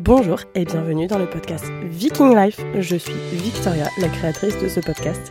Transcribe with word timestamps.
Bonjour 0.00 0.40
et 0.54 0.64
bienvenue 0.64 1.08
dans 1.08 1.18
le 1.18 1.28
podcast 1.28 1.66
Viking 1.82 2.34
Life. 2.34 2.58
Je 2.78 2.96
suis 2.96 3.12
Victoria, 3.32 3.86
la 3.98 4.08
créatrice 4.08 4.56
de 4.56 4.66
ce 4.66 4.80
podcast. 4.80 5.30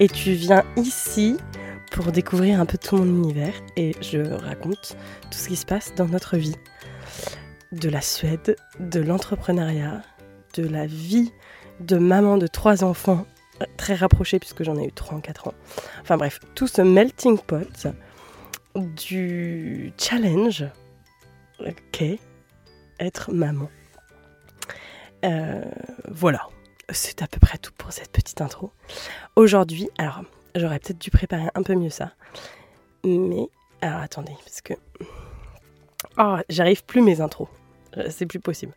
Et 0.00 0.08
tu 0.08 0.32
viens 0.32 0.64
ici 0.76 1.36
pour 1.92 2.12
découvrir 2.12 2.58
un 2.58 2.64
peu 2.64 2.78
tout 2.78 2.96
mon 2.96 3.04
univers 3.04 3.52
et 3.76 3.94
je 4.00 4.20
raconte 4.32 4.96
tout 5.30 5.36
ce 5.36 5.48
qui 5.48 5.56
se 5.56 5.66
passe 5.66 5.94
dans 5.96 6.06
notre 6.06 6.38
vie. 6.38 6.56
De 7.72 7.90
la 7.90 8.00
Suède, 8.00 8.56
de 8.80 9.00
l'entrepreneuriat, 9.00 10.00
de 10.54 10.66
la 10.66 10.86
vie 10.86 11.30
de 11.80 11.98
maman 11.98 12.38
de 12.38 12.46
trois 12.46 12.84
enfants 12.84 13.26
très 13.76 13.96
rapprochés 13.96 14.38
puisque 14.38 14.62
j'en 14.64 14.78
ai 14.78 14.86
eu 14.86 14.92
trois 14.92 15.18
en 15.18 15.20
quatre 15.20 15.48
ans. 15.48 15.54
Enfin 16.00 16.16
bref, 16.16 16.40
tout 16.54 16.68
ce 16.68 16.80
melting 16.80 17.36
pot 17.36 17.86
du 18.74 19.92
challenge 19.98 20.64
qu'est 21.92 22.18
être 22.98 23.30
maman. 23.30 23.68
Euh, 25.26 25.64
voilà, 26.08 26.48
c'est 26.90 27.20
à 27.22 27.26
peu 27.26 27.40
près 27.40 27.58
tout 27.58 27.72
pour 27.76 27.92
cette 27.92 28.12
petite 28.12 28.40
intro. 28.40 28.70
Aujourd'hui, 29.34 29.88
alors 29.98 30.22
j'aurais 30.54 30.78
peut-être 30.78 30.98
dû 30.98 31.10
préparer 31.10 31.48
un 31.54 31.62
peu 31.62 31.74
mieux 31.74 31.90
ça, 31.90 32.12
mais 33.04 33.48
alors 33.80 34.00
attendez, 34.00 34.34
parce 34.44 34.60
que 34.60 34.74
oh, 36.18 36.36
j'arrive 36.48 36.84
plus 36.84 37.02
mes 37.02 37.20
intros, 37.20 37.48
euh, 37.96 38.06
c'est 38.10 38.26
plus 38.26 38.40
possible. 38.40 38.72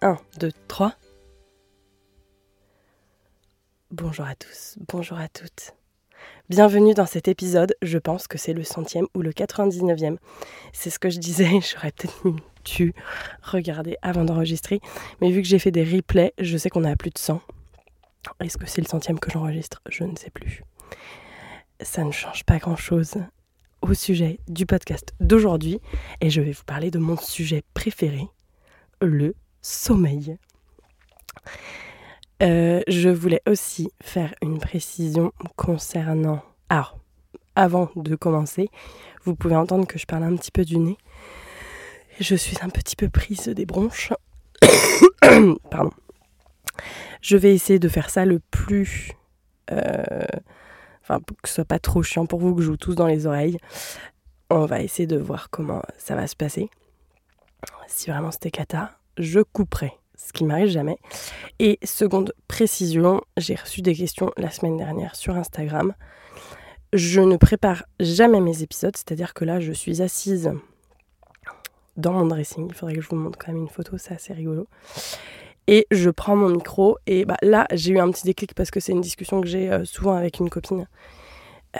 1, 0.00 0.16
2, 0.38 0.50
3. 0.66 0.94
Bonjour 3.90 4.24
à 4.24 4.34
tous, 4.34 4.78
bonjour 4.88 5.18
à 5.18 5.28
toutes. 5.28 5.74
Bienvenue 6.48 6.94
dans 6.94 7.06
cet 7.06 7.28
épisode, 7.28 7.74
je 7.82 7.98
pense 7.98 8.26
que 8.26 8.36
c'est 8.36 8.52
le 8.52 8.64
centième 8.64 9.06
ou 9.14 9.22
le 9.22 9.30
99e. 9.30 10.16
C'est 10.72 10.90
ce 10.90 10.98
que 10.98 11.08
je 11.08 11.18
disais, 11.18 11.48
j'aurais 11.72 11.92
peut-être 11.92 12.22
dû 12.64 12.94
regarder 13.42 13.96
avant 14.02 14.24
d'enregistrer. 14.24 14.80
Mais 15.20 15.30
vu 15.30 15.42
que 15.42 15.48
j'ai 15.48 15.58
fait 15.58 15.70
des 15.70 15.84
replays, 15.84 16.34
je 16.38 16.56
sais 16.56 16.68
qu'on 16.68 16.84
a 16.84 16.96
plus 16.96 17.10
de 17.10 17.18
100. 17.18 17.40
Est-ce 18.40 18.58
que 18.58 18.66
c'est 18.66 18.82
le 18.82 18.86
centième 18.86 19.18
que 19.18 19.30
j'enregistre? 19.30 19.80
Je 19.88 20.04
ne 20.04 20.16
sais 20.16 20.30
plus. 20.30 20.62
Ça 21.80 22.04
ne 22.04 22.12
change 22.12 22.44
pas 22.44 22.58
grand-chose 22.58 23.14
au 23.80 23.94
sujet 23.94 24.38
du 24.48 24.66
podcast 24.66 25.14
d'aujourd'hui. 25.20 25.80
Et 26.20 26.30
je 26.30 26.40
vais 26.40 26.52
vous 26.52 26.64
parler 26.64 26.90
de 26.90 26.98
mon 26.98 27.16
sujet 27.16 27.62
préféré, 27.74 28.28
le 29.00 29.34
sommeil. 29.60 30.36
Euh, 32.42 32.80
je 32.88 33.08
voulais 33.08 33.42
aussi 33.48 33.90
faire 34.02 34.34
une 34.42 34.58
précision 34.58 35.32
concernant... 35.56 36.42
Alors, 36.68 36.98
avant 37.54 37.90
de 37.94 38.16
commencer, 38.16 38.68
vous 39.24 39.36
pouvez 39.36 39.54
entendre 39.54 39.86
que 39.86 39.98
je 39.98 40.06
parle 40.06 40.24
un 40.24 40.34
petit 40.34 40.50
peu 40.50 40.64
du 40.64 40.78
nez. 40.78 40.96
Je 42.18 42.34
suis 42.34 42.56
un 42.60 42.68
petit 42.68 42.96
peu 42.96 43.08
prise 43.08 43.46
des 43.46 43.64
bronches. 43.64 44.12
Pardon. 45.70 45.92
Je 47.20 47.36
vais 47.36 47.54
essayer 47.54 47.78
de 47.78 47.88
faire 47.88 48.10
ça 48.10 48.24
le 48.24 48.40
plus... 48.40 49.12
Euh, 49.70 50.24
enfin, 51.02 51.20
que 51.20 51.48
ce 51.48 51.54
soit 51.54 51.64
pas 51.64 51.78
trop 51.78 52.02
chiant 52.02 52.26
pour 52.26 52.40
vous, 52.40 52.56
que 52.56 52.62
je 52.62 52.70
vous 52.70 52.76
tous 52.76 52.96
dans 52.96 53.06
les 53.06 53.26
oreilles. 53.26 53.58
On 54.50 54.66
va 54.66 54.80
essayer 54.80 55.06
de 55.06 55.16
voir 55.16 55.48
comment 55.50 55.82
ça 55.96 56.16
va 56.16 56.26
se 56.26 56.34
passer. 56.34 56.68
Si 57.86 58.10
vraiment 58.10 58.32
c'était 58.32 58.50
cata, 58.50 58.98
je 59.16 59.40
couperai 59.40 59.92
ce 60.24 60.32
qui 60.32 60.44
m'arrive 60.44 60.68
jamais. 60.68 60.98
Et 61.58 61.78
seconde 61.82 62.32
précision, 62.48 63.22
j'ai 63.36 63.54
reçu 63.54 63.82
des 63.82 63.94
questions 63.94 64.30
la 64.36 64.50
semaine 64.50 64.76
dernière 64.76 65.16
sur 65.16 65.36
Instagram. 65.36 65.94
Je 66.92 67.20
ne 67.20 67.36
prépare 67.36 67.84
jamais 68.00 68.40
mes 68.40 68.62
épisodes, 68.62 68.96
c'est-à-dire 68.96 69.34
que 69.34 69.44
là, 69.44 69.60
je 69.60 69.72
suis 69.72 70.02
assise 70.02 70.52
dans 71.96 72.12
mon 72.12 72.26
dressing. 72.26 72.68
Il 72.68 72.74
faudrait 72.74 72.94
que 72.94 73.00
je 73.00 73.08
vous 73.08 73.16
montre 73.16 73.38
quand 73.38 73.52
même 73.52 73.62
une 73.62 73.68
photo, 73.68 73.98
c'est 73.98 74.14
assez 74.14 74.32
rigolo. 74.32 74.66
Et 75.66 75.86
je 75.90 76.10
prends 76.10 76.36
mon 76.36 76.48
micro 76.48 76.98
et 77.06 77.24
bah, 77.24 77.36
là, 77.42 77.66
j'ai 77.72 77.92
eu 77.92 77.98
un 77.98 78.10
petit 78.10 78.24
déclic 78.24 78.54
parce 78.54 78.70
que 78.70 78.80
c'est 78.80 78.92
une 78.92 79.00
discussion 79.00 79.40
que 79.40 79.46
j'ai 79.46 79.70
euh, 79.70 79.84
souvent 79.84 80.14
avec 80.14 80.40
une 80.40 80.50
copine 80.50 80.88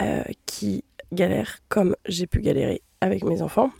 euh, 0.01 0.23
qui 0.45 0.83
galère 1.11 1.59
comme 1.69 1.95
j'ai 2.05 2.25
pu 2.25 2.39
galérer 2.39 2.81
avec 3.01 3.23
mes 3.23 3.41
enfants. 3.41 3.71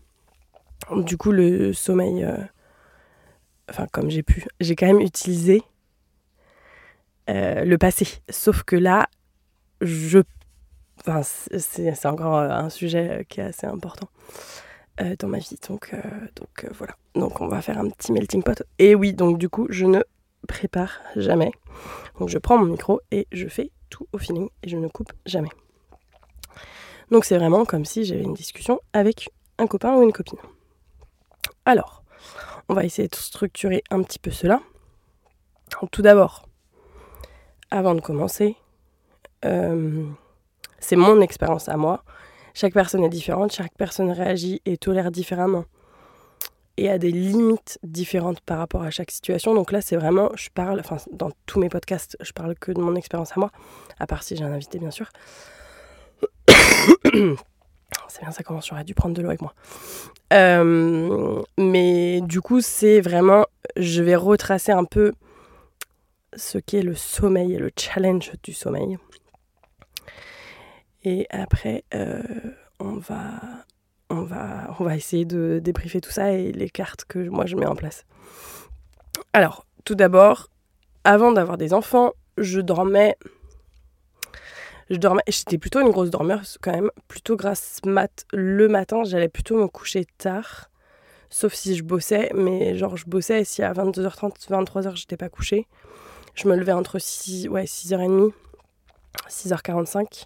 Du 0.91 1.17
coup, 1.17 1.31
le 1.31 1.71
sommeil 1.71 2.23
euh, 2.23 2.37
enfin 3.69 3.87
comme 3.91 4.09
j'ai 4.09 4.23
pu, 4.23 4.45
j'ai 4.59 4.75
quand 4.75 4.87
même 4.87 5.01
utilisé 5.01 5.63
euh, 7.29 7.63
le 7.63 7.77
passé. 7.77 8.07
Sauf 8.29 8.63
que 8.63 8.75
là, 8.75 9.07
je, 9.81 10.19
enfin 10.99 11.21
c'est 11.23 12.05
encore 12.05 12.35
un 12.35 12.69
sujet 12.69 13.25
qui 13.29 13.39
est 13.39 13.43
assez 13.43 13.67
important 13.67 14.07
euh, 15.01 15.15
dans 15.19 15.27
ma 15.27 15.39
vie. 15.39 15.57
Donc, 15.67 15.91
euh, 15.93 16.01
donc 16.35 16.65
voilà. 16.73 16.95
Donc 17.15 17.41
on 17.41 17.47
va 17.47 17.61
faire 17.61 17.77
un 17.77 17.89
petit 17.89 18.11
melting 18.11 18.43
pot. 18.43 18.63
Et 18.79 18.95
oui, 18.95 19.13
donc 19.13 19.37
du 19.37 19.49
coup, 19.49 19.67
je 19.69 19.85
ne 19.85 20.01
prépare 20.47 20.99
jamais. 21.15 21.51
Donc 22.19 22.29
je 22.29 22.37
prends 22.37 22.57
mon 22.57 22.65
micro 22.65 23.01
et 23.11 23.27
je 23.31 23.47
fais 23.47 23.71
tout 23.89 24.07
au 24.11 24.17
feeling 24.17 24.49
et 24.61 24.69
je 24.69 24.77
ne 24.77 24.87
coupe 24.87 25.13
jamais. 25.25 25.49
Donc 27.11 27.25
c'est 27.25 27.37
vraiment 27.37 27.65
comme 27.65 27.85
si 27.85 28.05
j'avais 28.05 28.23
une 28.23 28.33
discussion 28.33 28.79
avec 28.91 29.29
un 29.57 29.67
copain 29.67 29.95
ou 29.95 30.01
une 30.01 30.11
copine. 30.11 30.39
Alors, 31.65 32.02
on 32.69 32.73
va 32.73 32.83
essayer 32.83 33.07
de 33.07 33.15
structurer 33.15 33.83
un 33.89 34.01
petit 34.03 34.19
peu 34.19 34.31
cela. 34.31 34.61
Tout 35.91 36.01
d'abord, 36.01 36.47
avant 37.71 37.95
de 37.95 38.01
commencer, 38.01 38.55
euh, 39.45 40.05
c'est 40.79 40.95
mon 40.95 41.21
expérience 41.21 41.69
à 41.69 41.77
moi. 41.77 42.03
Chaque 42.53 42.73
personne 42.73 43.03
est 43.03 43.09
différente, 43.09 43.51
chaque 43.51 43.73
personne 43.75 44.11
réagit 44.11 44.61
et 44.65 44.77
tolère 44.77 45.11
différemment. 45.11 45.65
Et 46.77 46.89
a 46.89 46.97
des 46.97 47.11
limites 47.11 47.79
différentes 47.83 48.41
par 48.41 48.57
rapport 48.57 48.83
à 48.83 48.89
chaque 48.89 49.11
situation. 49.11 49.53
Donc 49.53 49.71
là, 49.71 49.81
c'est 49.81 49.95
vraiment, 49.95 50.29
je 50.35 50.49
parle, 50.49 50.79
enfin, 50.79 50.97
dans 51.11 51.31
tous 51.45 51.59
mes 51.59 51.69
podcasts, 51.69 52.17
je 52.19 52.31
parle 52.31 52.55
que 52.55 52.71
de 52.71 52.79
mon 52.79 52.95
expérience 52.95 53.31
à 53.35 53.39
moi, 53.39 53.51
à 53.99 54.07
part 54.07 54.23
si 54.23 54.35
j'ai 54.35 54.43
un 54.43 54.53
invité, 54.53 54.79
bien 54.79 54.91
sûr. 54.91 55.09
Bien, 58.23 58.31
ça 58.31 58.41
commence, 58.41 58.67
j'aurais 58.67 58.85
dû 58.85 58.93
prendre 58.93 59.13
de 59.13 59.21
l'eau 59.21 59.27
avec 59.27 59.41
moi. 59.41 59.53
Euh, 60.31 61.41
mais 61.57 62.21
du 62.21 62.39
coup, 62.39 62.61
c'est 62.61 63.01
vraiment, 63.01 63.45
je 63.75 64.01
vais 64.01 64.15
retracer 64.15 64.71
un 64.71 64.85
peu 64.85 65.11
ce 66.33 66.57
qu'est 66.57 66.83
le 66.83 66.95
sommeil 66.95 67.55
et 67.55 67.57
le 67.57 67.69
challenge 67.77 68.31
du 68.41 68.53
sommeil. 68.53 68.97
Et 71.03 71.27
après, 71.31 71.83
euh, 71.93 72.21
on, 72.79 72.93
va, 72.95 73.41
on, 74.09 74.21
va, 74.21 74.73
on 74.79 74.85
va 74.85 74.95
essayer 74.95 75.25
de 75.25 75.59
débriefer 75.61 75.99
tout 75.99 76.11
ça 76.11 76.31
et 76.31 76.53
les 76.53 76.69
cartes 76.69 77.03
que 77.03 77.19
moi 77.27 77.45
je 77.45 77.57
mets 77.57 77.65
en 77.65 77.75
place. 77.75 78.05
Alors, 79.33 79.65
tout 79.83 79.95
d'abord, 79.95 80.49
avant 81.03 81.33
d'avoir 81.33 81.57
des 81.57 81.73
enfants, 81.73 82.13
je 82.37 82.61
dormais 82.61 83.17
je 84.89 84.97
dormais, 84.97 85.23
j'étais 85.27 85.57
plutôt 85.57 85.79
une 85.81 85.91
grosse 85.91 86.09
dormeuse 86.09 86.57
quand 86.61 86.71
même, 86.71 86.91
plutôt 87.07 87.35
grasse 87.35 87.79
mat. 87.85 88.25
Le 88.31 88.67
matin, 88.67 89.03
j'allais 89.03 89.29
plutôt 89.29 89.57
me 89.57 89.67
coucher 89.67 90.05
tard, 90.17 90.69
sauf 91.29 91.53
si 91.53 91.75
je 91.75 91.83
bossais, 91.83 92.29
mais 92.33 92.77
genre 92.77 92.97
je 92.97 93.05
bossais 93.05 93.43
si 93.43 93.63
à 93.63 93.73
22h30, 93.73 94.49
23h, 94.49 94.95
j'étais 94.95 95.17
pas 95.17 95.29
couchée, 95.29 95.67
je 96.35 96.47
me 96.47 96.55
levais 96.55 96.73
entre 96.73 96.99
6, 96.99 97.47
ouais, 97.49 97.65
6h30, 97.65 98.31
6h45, 99.29 100.25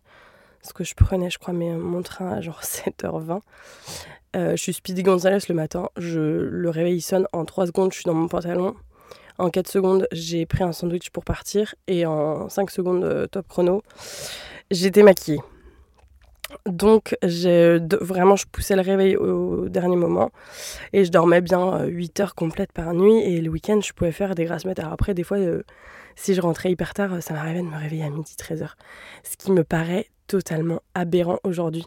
parce 0.62 0.74
que 0.74 0.84
je 0.84 0.96
prenais, 0.96 1.30
je 1.30 1.38
crois, 1.38 1.54
mon 1.54 2.02
train 2.02 2.32
à 2.32 2.42
genre 2.42 2.62
7h20. 2.64 3.42
Euh, 4.36 4.52
je 4.52 4.56
suis 4.62 4.74
Speedy 4.74 5.04
Gonzalez 5.04 5.40
le 5.48 5.56
matin, 5.56 5.90
je, 5.98 6.20
le 6.20 6.70
réveil 6.70 7.02
sonne 7.02 7.28
en 7.32 7.46
3 7.46 7.68
secondes, 7.68 7.92
je 7.92 7.98
suis 8.00 8.06
dans 8.06 8.14
mon 8.14 8.28
pantalon. 8.28 8.76
En 9.38 9.50
4 9.50 9.68
secondes, 9.68 10.08
j'ai 10.12 10.46
pris 10.46 10.64
un 10.64 10.72
sandwich 10.72 11.10
pour 11.12 11.24
partir 11.24 11.76
et 11.88 12.06
en 12.06 12.50
5 12.50 12.72
secondes, 12.72 13.04
euh, 13.04 13.28
top 13.28 13.48
chrono, 13.48 13.84
j'étais 14.72 15.04
maquillée. 15.04 15.42
Donc 16.66 17.16
vraiment 17.22 18.38
je 18.38 18.46
poussais 18.46 18.76
le 18.76 18.82
réveil 18.82 19.18
au 19.18 19.68
dernier 19.68 19.98
moment 19.98 20.32
et 20.94 21.04
je 21.04 21.12
dormais 21.12 21.42
bien 21.42 21.84
8 21.84 22.20
euh, 22.20 22.24
heures 22.24 22.36
complètes 22.36 22.72
par 22.72 22.94
nuit 22.94 23.20
et 23.20 23.42
le 23.42 23.50
week-end 23.50 23.82
je 23.82 23.92
pouvais 23.92 24.14
faire 24.14 24.34
des 24.34 24.46
grasses 24.46 24.64
maths. 24.64 24.80
Alors 24.80 24.94
après 24.94 25.14
des 25.14 25.24
fois 25.24 25.38
euh, 25.38 25.64
si 26.16 26.34
je 26.34 26.42
rentrais 26.42 26.72
hyper 26.72 26.94
tard 26.94 27.22
ça 27.22 27.34
m'arrivait 27.34 27.62
de 27.62 27.68
me 27.68 27.78
réveiller 27.78 28.06
à 28.06 28.10
midi 28.10 28.34
13h. 28.38 28.70
Ce 29.24 29.36
qui 29.36 29.52
me 29.52 29.66
paraît 29.66 30.08
totalement 30.28 30.82
aberrant 30.96 31.40
aujourd'hui. 31.44 31.86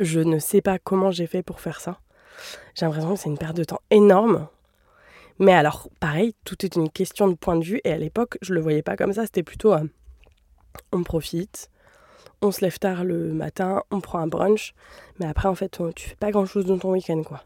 Je 0.00 0.20
ne 0.20 0.38
sais 0.38 0.60
pas 0.60 0.78
comment 0.78 1.10
j'ai 1.10 1.26
fait 1.26 1.42
pour 1.42 1.60
faire 1.60 1.80
ça. 1.80 1.98
J'ai 2.74 2.84
l'impression 2.84 3.14
que 3.14 3.20
c'est 3.20 3.30
une 3.30 3.38
perte 3.38 3.56
de 3.56 3.64
temps 3.64 3.80
énorme. 3.90 4.48
Mais 5.38 5.52
alors 5.52 5.88
pareil, 6.00 6.34
tout 6.44 6.64
est 6.64 6.76
une 6.76 6.90
question 6.90 7.28
de 7.28 7.34
point 7.34 7.56
de 7.56 7.64
vue 7.64 7.80
et 7.84 7.92
à 7.92 7.98
l'époque 7.98 8.38
je 8.40 8.54
le 8.54 8.60
voyais 8.60 8.82
pas 8.82 8.96
comme 8.96 9.12
ça. 9.12 9.24
C'était 9.24 9.42
plutôt 9.42 9.72
euh, 9.74 9.84
on 10.92 11.02
profite, 11.02 11.70
on 12.42 12.50
se 12.50 12.62
lève 12.62 12.78
tard 12.78 13.04
le 13.04 13.32
matin, 13.32 13.82
on 13.90 14.00
prend 14.00 14.18
un 14.18 14.26
brunch, 14.26 14.74
mais 15.18 15.26
après 15.26 15.48
en 15.48 15.54
fait 15.54 15.80
tu 15.94 16.08
fais 16.08 16.16
pas 16.16 16.30
grand 16.30 16.46
chose 16.46 16.66
dans 16.66 16.78
ton 16.78 16.92
week-end 16.92 17.22
quoi. 17.22 17.44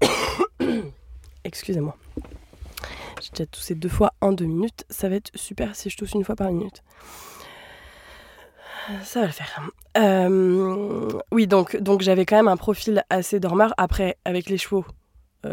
Excusez-moi. 1.44 1.96
J'ai 3.20 3.30
déjà 3.30 3.46
toussé 3.46 3.74
deux 3.74 3.88
fois 3.88 4.12
en 4.20 4.32
deux 4.32 4.44
minutes, 4.44 4.84
ça 4.90 5.08
va 5.08 5.16
être 5.16 5.30
super 5.34 5.74
si 5.74 5.90
je 5.90 5.96
tousse 5.96 6.12
une 6.12 6.24
fois 6.24 6.36
par 6.36 6.50
minute. 6.50 6.82
Ça 9.02 9.20
va 9.20 9.26
le 9.26 9.32
faire. 9.32 9.62
Euh, 9.96 11.08
oui, 11.32 11.46
donc, 11.46 11.76
donc 11.76 12.02
j'avais 12.02 12.26
quand 12.26 12.36
même 12.36 12.48
un 12.48 12.58
profil 12.58 13.02
assez 13.08 13.40
dormeur. 13.40 13.72
Après, 13.78 14.18
avec 14.26 14.50
les 14.50 14.58
chevaux, 14.58 14.84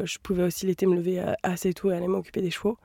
je 0.03 0.17
pouvais 0.19 0.43
aussi 0.43 0.65
l'été 0.65 0.85
me 0.85 0.95
lever 0.95 1.23
assez 1.43 1.73
tôt 1.73 1.91
et 1.91 1.95
aller 1.95 2.07
m'occuper 2.07 2.41
des 2.41 2.51
chevaux. 2.51 2.77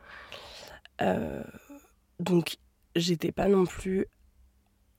donc 2.21 2.57
j'étais 2.95 3.33
pas 3.33 3.49
non 3.49 3.67
plus 3.67 4.07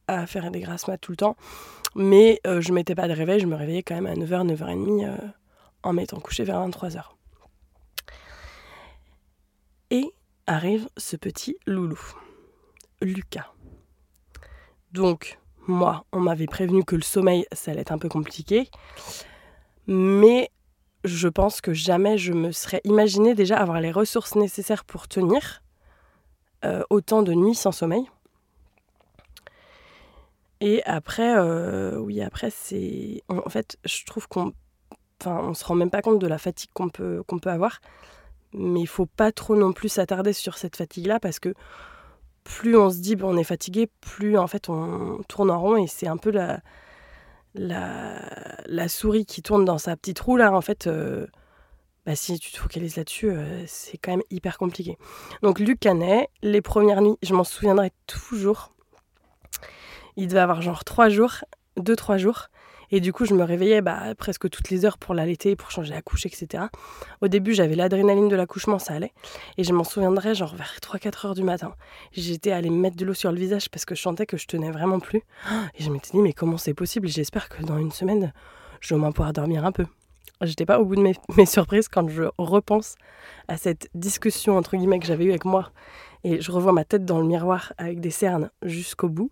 à 0.08 0.26
faire 0.28 0.50
des 0.52 0.60
grasses 0.62 0.88
mat 0.88 0.98
tout 0.98 1.12
le 1.12 1.18
temps. 1.18 1.36
Mais 1.96 2.40
je 2.46 2.72
mettais 2.72 2.96
pas 2.96 3.08
de 3.08 3.14
réveil, 3.14 3.40
je 3.40 3.48
me 3.48 3.56
réveillais 3.56 3.84
quand 3.84 3.96
même 3.96 4.06
à 4.06 4.14
9h, 4.14 4.56
9h30 4.56 5.34
en 5.84 5.94
m'étant 5.94 6.20
couché 6.20 6.44
vers 6.44 6.60
23h. 6.68 7.04
Et 9.90 10.12
arrive 10.46 10.88
ce 10.98 11.16
petit 11.16 11.58
loulou, 11.66 12.00
Lucas. 13.02 13.54
Donc, 14.92 15.40
moi, 15.68 16.06
on 16.12 16.20
m'avait 16.20 16.46
prévenu 16.46 16.84
que 16.84 16.96
le 16.96 17.02
sommeil, 17.02 17.46
ça 17.52 17.72
allait 17.72 17.82
être 17.82 17.92
un 17.92 17.98
peu 17.98 18.10
compliqué. 18.10 18.70
Mais 19.88 20.52
je 21.08 21.28
pense 21.28 21.62
que 21.62 21.74
jamais 21.74 22.18
je 22.18 22.34
me 22.34 22.52
serais 22.52 22.82
imaginé 22.84 23.34
déjà 23.34 23.58
avoir 23.58 23.82
les 23.82 23.92
ressources 23.92 24.36
nécessaires 24.36 24.86
pour 24.86 25.08
tenir 25.08 25.64
euh, 26.66 26.84
autant 26.90 27.24
de 27.24 27.34
nuits 27.34 27.56
sans 27.56 27.72
sommeil. 27.72 28.06
Et 30.60 30.84
après, 30.86 31.36
euh, 31.38 31.98
oui, 31.98 32.22
après, 32.22 32.50
c'est. 32.50 33.22
En 33.30 33.50
fait, 33.50 33.78
je 33.86 34.06
trouve 34.06 34.28
qu'on. 34.28 34.54
Enfin, 35.22 35.40
on 35.44 35.54
se 35.54 35.66
rend 35.66 35.76
même 35.76 35.90
pas 35.90 36.02
compte 36.02 36.20
de 36.20 36.28
la 36.28 36.38
fatigue 36.38 36.70
qu'on 36.74 36.90
peut, 36.90 37.24
avoir. 37.46 37.80
Mais 38.54 38.82
il 38.82 38.88
faut 38.88 39.06
pas 39.06 39.32
trop 39.32 39.56
non 39.56 39.74
plus 39.74 39.90
s'attarder 39.90 40.34
sur 40.34 40.58
cette 40.58 40.76
fatigue-là 40.76 41.20
parce 41.20 41.40
que 41.40 41.54
plus 42.44 42.78
on 42.78 42.90
se 42.90 43.00
dit 43.00 43.16
on 43.22 43.38
est 43.38 43.44
fatigué, 43.44 43.90
plus 44.02 44.38
en 44.38 44.48
fait 44.48 44.70
on 44.70 45.22
tourne 45.28 45.52
en 45.52 45.60
rond 45.60 45.76
et 45.78 45.88
c'est 45.88 46.08
un 46.08 46.18
peu 46.18 46.32
la, 46.32 46.62
la, 47.58 48.88
souris 48.88 49.26
qui 49.26 49.42
tourne 49.42 49.66
dans 49.66 49.78
sa 49.78 49.96
petite 49.96 50.20
roue 50.20 50.38
là. 50.38 50.54
En 50.54 50.62
fait, 50.62 50.88
euh, 50.88 51.28
bah, 52.06 52.16
si 52.16 52.40
tu 52.40 52.52
te 52.52 52.58
focalises 52.58 52.96
là-dessus, 52.96 53.30
euh, 53.30 53.64
c'est 53.68 53.98
quand 53.98 54.12
même 54.12 54.24
hyper 54.30 54.58
compliqué. 54.58 54.98
Donc 55.42 55.60
Luc 55.60 55.80
Canet, 55.80 56.30
les 56.42 56.62
premières 56.62 57.02
nuits, 57.02 57.18
je 57.22 57.34
m'en 57.34 57.44
souviendrai 57.44 57.92
toujours. 58.06 58.74
Il 60.16 60.28
devait 60.28 60.40
avoir 60.40 60.62
genre 60.62 60.84
trois 60.84 61.10
jours, 61.10 61.44
deux 61.78 61.96
trois 61.96 62.18
jours. 62.18 62.50
Et 62.92 63.00
du 63.00 63.14
coup, 63.14 63.26
je 63.26 63.34
me 63.34 63.44
réveillais 63.44 63.82
bah, 63.82 64.16
presque 64.18 64.50
toutes 64.50 64.70
les 64.70 64.86
heures 64.86 64.98
pour 64.98 65.14
l'allaiter, 65.14 65.56
pour 65.56 65.72
changer 65.72 65.94
la 65.94 66.02
couche, 66.02 66.26
etc. 66.26 66.66
Au 67.22 67.28
début, 67.28 67.54
j'avais 67.54 67.76
l'adrénaline 67.76 68.30
de 68.30 68.36
l'accouchement, 68.36 68.80
ça 68.80 68.94
allait. 68.94 69.14
Et 69.58 69.64
je 69.64 69.74
m'en 69.74 69.84
souviendrai, 69.84 70.36
genre 70.36 70.56
vers 70.56 70.78
3-4 70.82 71.28
heures 71.28 71.36
du 71.36 71.44
matin. 71.44 71.74
J'étais 72.12 72.52
allée 72.52 72.70
me 72.70 72.78
mettre 72.78 72.96
de 72.96 73.06
l'eau 73.06 73.14
sur 73.14 73.32
le 73.32 73.38
visage 73.38 73.70
parce 73.70 73.86
que 73.86 73.96
je 73.96 74.02
sentais 74.02 74.26
que 74.26 74.38
je 74.38 74.48
tenais 74.48 74.72
vraiment 74.72 75.00
plus. 75.00 75.22
Et 75.78 75.84
je 75.84 75.90
m'étais 75.90 76.12
dit, 76.12 76.20
mais 76.20 76.34
comment 76.34 76.58
c'est 76.58 76.74
possible? 76.74 77.08
J'espère 77.08 77.50
que 77.50 77.64
dans 77.64 77.78
une 77.78 77.92
semaine, 77.92 78.34
je 78.80 78.90
vais 78.90 78.96
au 78.96 79.00
moins 79.00 79.12
pouvoir 79.12 79.34
dormir 79.34 79.66
un 79.66 79.72
peu. 79.72 79.86
J'étais 80.42 80.66
pas 80.66 80.80
au 80.80 80.86
bout 80.86 80.96
de 80.96 81.02
mes, 81.02 81.16
mes, 81.38 81.46
surprises 81.46 81.88
quand 81.88 82.08
je 82.10 82.24
repense 82.38 82.96
à 83.48 83.58
cette 83.58 83.90
discussion 83.96 84.58
entre 84.58 84.78
guillemets 84.78 85.00
que 85.00 85.08
j'avais 85.08 85.26
eue 85.26 85.30
avec 85.30 85.46
moi 85.46 85.72
et 86.24 86.42
je 86.42 86.52
revois 86.52 86.74
ma 86.74 86.84
tête 86.84 87.06
dans 87.06 87.20
le 87.20 87.26
miroir 87.26 87.74
avec 87.78 88.00
des 88.00 88.12
cernes 88.12 88.52
jusqu'au 88.62 89.10
bout 89.10 89.32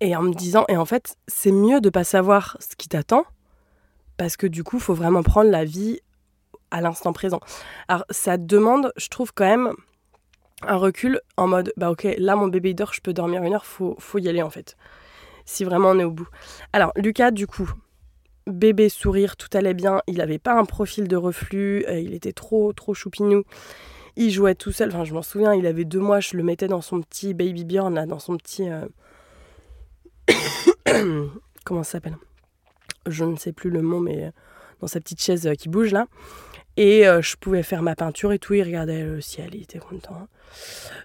et 0.00 0.16
en 0.16 0.22
me 0.22 0.34
disant, 0.34 0.64
et 0.68 0.76
en 0.76 0.84
fait, 0.84 1.16
c'est 1.28 1.52
mieux 1.52 1.80
de 1.80 1.90
pas 1.90 2.04
savoir 2.04 2.56
ce 2.60 2.76
qui 2.76 2.88
t'attend, 2.88 3.24
parce 4.16 4.36
que 4.36 4.46
du 4.46 4.64
coup, 4.64 4.78
faut 4.78 4.94
vraiment 4.94 5.22
prendre 5.22 5.50
la 5.50 5.64
vie 5.64 6.00
à 6.70 6.80
l'instant 6.80 7.12
présent. 7.12 7.40
Alors, 7.88 8.04
ça 8.10 8.36
demande, 8.36 8.92
je 8.96 9.08
trouve 9.08 9.32
quand 9.34 9.46
même, 9.46 9.72
un 10.62 10.76
recul 10.76 11.20
en 11.36 11.48
mode, 11.48 11.72
bah 11.76 11.90
ok, 11.90 12.06
là 12.18 12.36
mon 12.36 12.48
bébé 12.48 12.74
dort, 12.74 12.92
je 12.92 13.00
peux 13.00 13.14
dormir 13.14 13.42
une 13.42 13.54
heure, 13.54 13.64
faut, 13.64 13.96
faut 13.98 14.18
y 14.18 14.28
aller 14.28 14.42
en 14.42 14.50
fait. 14.50 14.76
Si 15.46 15.64
vraiment 15.64 15.88
on 15.88 15.98
est 15.98 16.04
au 16.04 16.10
bout. 16.10 16.28
Alors, 16.72 16.92
Lucas, 16.96 17.30
du 17.30 17.46
coup, 17.46 17.72
bébé 18.46 18.88
sourire, 18.88 19.36
tout 19.36 19.48
allait 19.54 19.74
bien, 19.74 20.02
il 20.06 20.18
n'avait 20.18 20.38
pas 20.38 20.52
un 20.52 20.64
profil 20.64 21.08
de 21.08 21.16
reflux, 21.16 21.84
euh, 21.88 21.98
il 21.98 22.14
était 22.14 22.32
trop, 22.32 22.72
trop 22.72 22.94
choupinou. 22.94 23.44
Il 24.16 24.30
jouait 24.30 24.54
tout 24.54 24.72
seul, 24.72 24.90
enfin 24.90 25.04
je 25.04 25.14
m'en 25.14 25.22
souviens, 25.22 25.54
il 25.54 25.66
avait 25.66 25.84
deux 25.84 26.00
mois, 26.00 26.20
je 26.20 26.36
le 26.36 26.42
mettais 26.42 26.68
dans 26.68 26.82
son 26.82 27.00
petit 27.00 27.32
baby 27.32 27.64
Bjorn, 27.64 28.06
dans 28.06 28.18
son 28.18 28.36
petit... 28.36 28.68
Euh, 28.68 28.86
comment 31.64 31.82
ça 31.82 31.92
s'appelle? 31.92 32.16
Je 33.06 33.24
ne 33.24 33.36
sais 33.36 33.52
plus 33.52 33.70
le 33.70 33.82
mot, 33.82 34.00
mais 34.00 34.32
dans 34.80 34.86
sa 34.86 35.00
petite 35.00 35.22
chaise 35.22 35.46
euh, 35.46 35.54
qui 35.54 35.68
bouge 35.68 35.92
là. 35.92 36.06
Et 36.76 37.06
euh, 37.06 37.20
je 37.22 37.36
pouvais 37.36 37.62
faire 37.62 37.82
ma 37.82 37.94
peinture 37.94 38.32
et 38.32 38.38
tout. 38.38 38.54
Il 38.54 38.62
regardait 38.62 39.04
le 39.04 39.20
ciel, 39.20 39.50
il 39.54 39.62
était 39.62 39.78
content. 39.78 40.28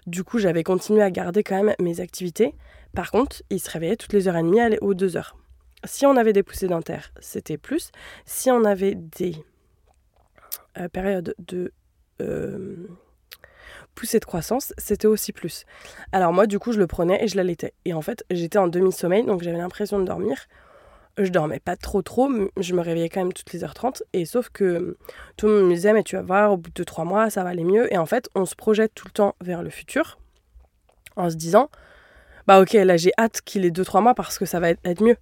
Du 0.06 0.24
coup, 0.24 0.38
j'avais 0.38 0.62
continué 0.62 1.02
à 1.02 1.10
garder 1.10 1.42
quand 1.42 1.62
même 1.62 1.74
mes 1.80 2.00
activités. 2.00 2.54
Par 2.94 3.10
contre, 3.10 3.42
il 3.50 3.60
se 3.60 3.70
réveillait 3.70 3.96
toutes 3.96 4.12
les 4.12 4.28
heures 4.28 4.36
et 4.36 4.42
demie 4.42 4.60
aux 4.80 4.94
deux 4.94 5.16
heures. 5.16 5.36
Si 5.84 6.06
on 6.06 6.16
avait 6.16 6.32
des 6.32 6.42
poussées 6.42 6.68
dentaires, 6.68 7.12
c'était 7.20 7.58
plus. 7.58 7.90
Si 8.24 8.50
on 8.50 8.64
avait 8.64 8.94
des 8.94 9.36
euh, 10.78 10.88
périodes 10.88 11.34
de 11.38 11.72
poussée 13.96 14.20
de 14.20 14.24
croissance, 14.24 14.72
c'était 14.78 15.08
aussi 15.08 15.32
plus. 15.32 15.64
Alors 16.12 16.32
moi, 16.32 16.46
du 16.46 16.60
coup, 16.60 16.70
je 16.72 16.78
le 16.78 16.86
prenais 16.86 17.24
et 17.24 17.26
je 17.26 17.36
l'allaitais. 17.36 17.72
Et 17.84 17.94
en 17.94 18.02
fait, 18.02 18.24
j'étais 18.30 18.58
en 18.58 18.68
demi-sommeil, 18.68 19.24
donc 19.24 19.42
j'avais 19.42 19.58
l'impression 19.58 19.98
de 19.98 20.04
dormir. 20.04 20.46
Je 21.18 21.30
dormais 21.30 21.60
pas 21.60 21.76
trop 21.76 22.02
trop, 22.02 22.30
je 22.58 22.74
me 22.74 22.82
réveillais 22.82 23.08
quand 23.08 23.20
même 23.20 23.32
toutes 23.32 23.52
les 23.52 23.64
heures 23.64 23.74
30. 23.74 24.02
Et 24.12 24.26
sauf 24.26 24.50
que 24.50 24.96
tout 25.36 25.46
le 25.46 25.54
monde 25.54 25.70
me 25.70 25.74
disait, 25.74 25.94
mais 25.94 26.02
tu 26.02 26.14
vas 26.14 26.22
voir, 26.22 26.52
au 26.52 26.58
bout 26.58 26.70
de 26.72 26.84
trois 26.84 27.04
mois, 27.04 27.30
ça 27.30 27.42
va 27.42 27.48
aller 27.50 27.64
mieux. 27.64 27.92
Et 27.92 27.96
en 27.96 28.06
fait, 28.06 28.28
on 28.34 28.44
se 28.44 28.54
projette 28.54 28.94
tout 28.94 29.06
le 29.06 29.12
temps 29.12 29.34
vers 29.40 29.62
le 29.62 29.70
futur 29.70 30.18
en 31.16 31.30
se 31.30 31.36
disant, 31.36 31.70
bah 32.46 32.60
ok, 32.60 32.74
là 32.74 32.96
j'ai 32.96 33.12
hâte 33.18 33.40
qu'il 33.40 33.64
ait 33.64 33.70
deux 33.70 33.84
trois 33.84 34.02
mois 34.02 34.14
parce 34.14 34.38
que 34.38 34.44
ça 34.44 34.60
va 34.60 34.70
être 34.70 35.02
mieux. 35.02 35.16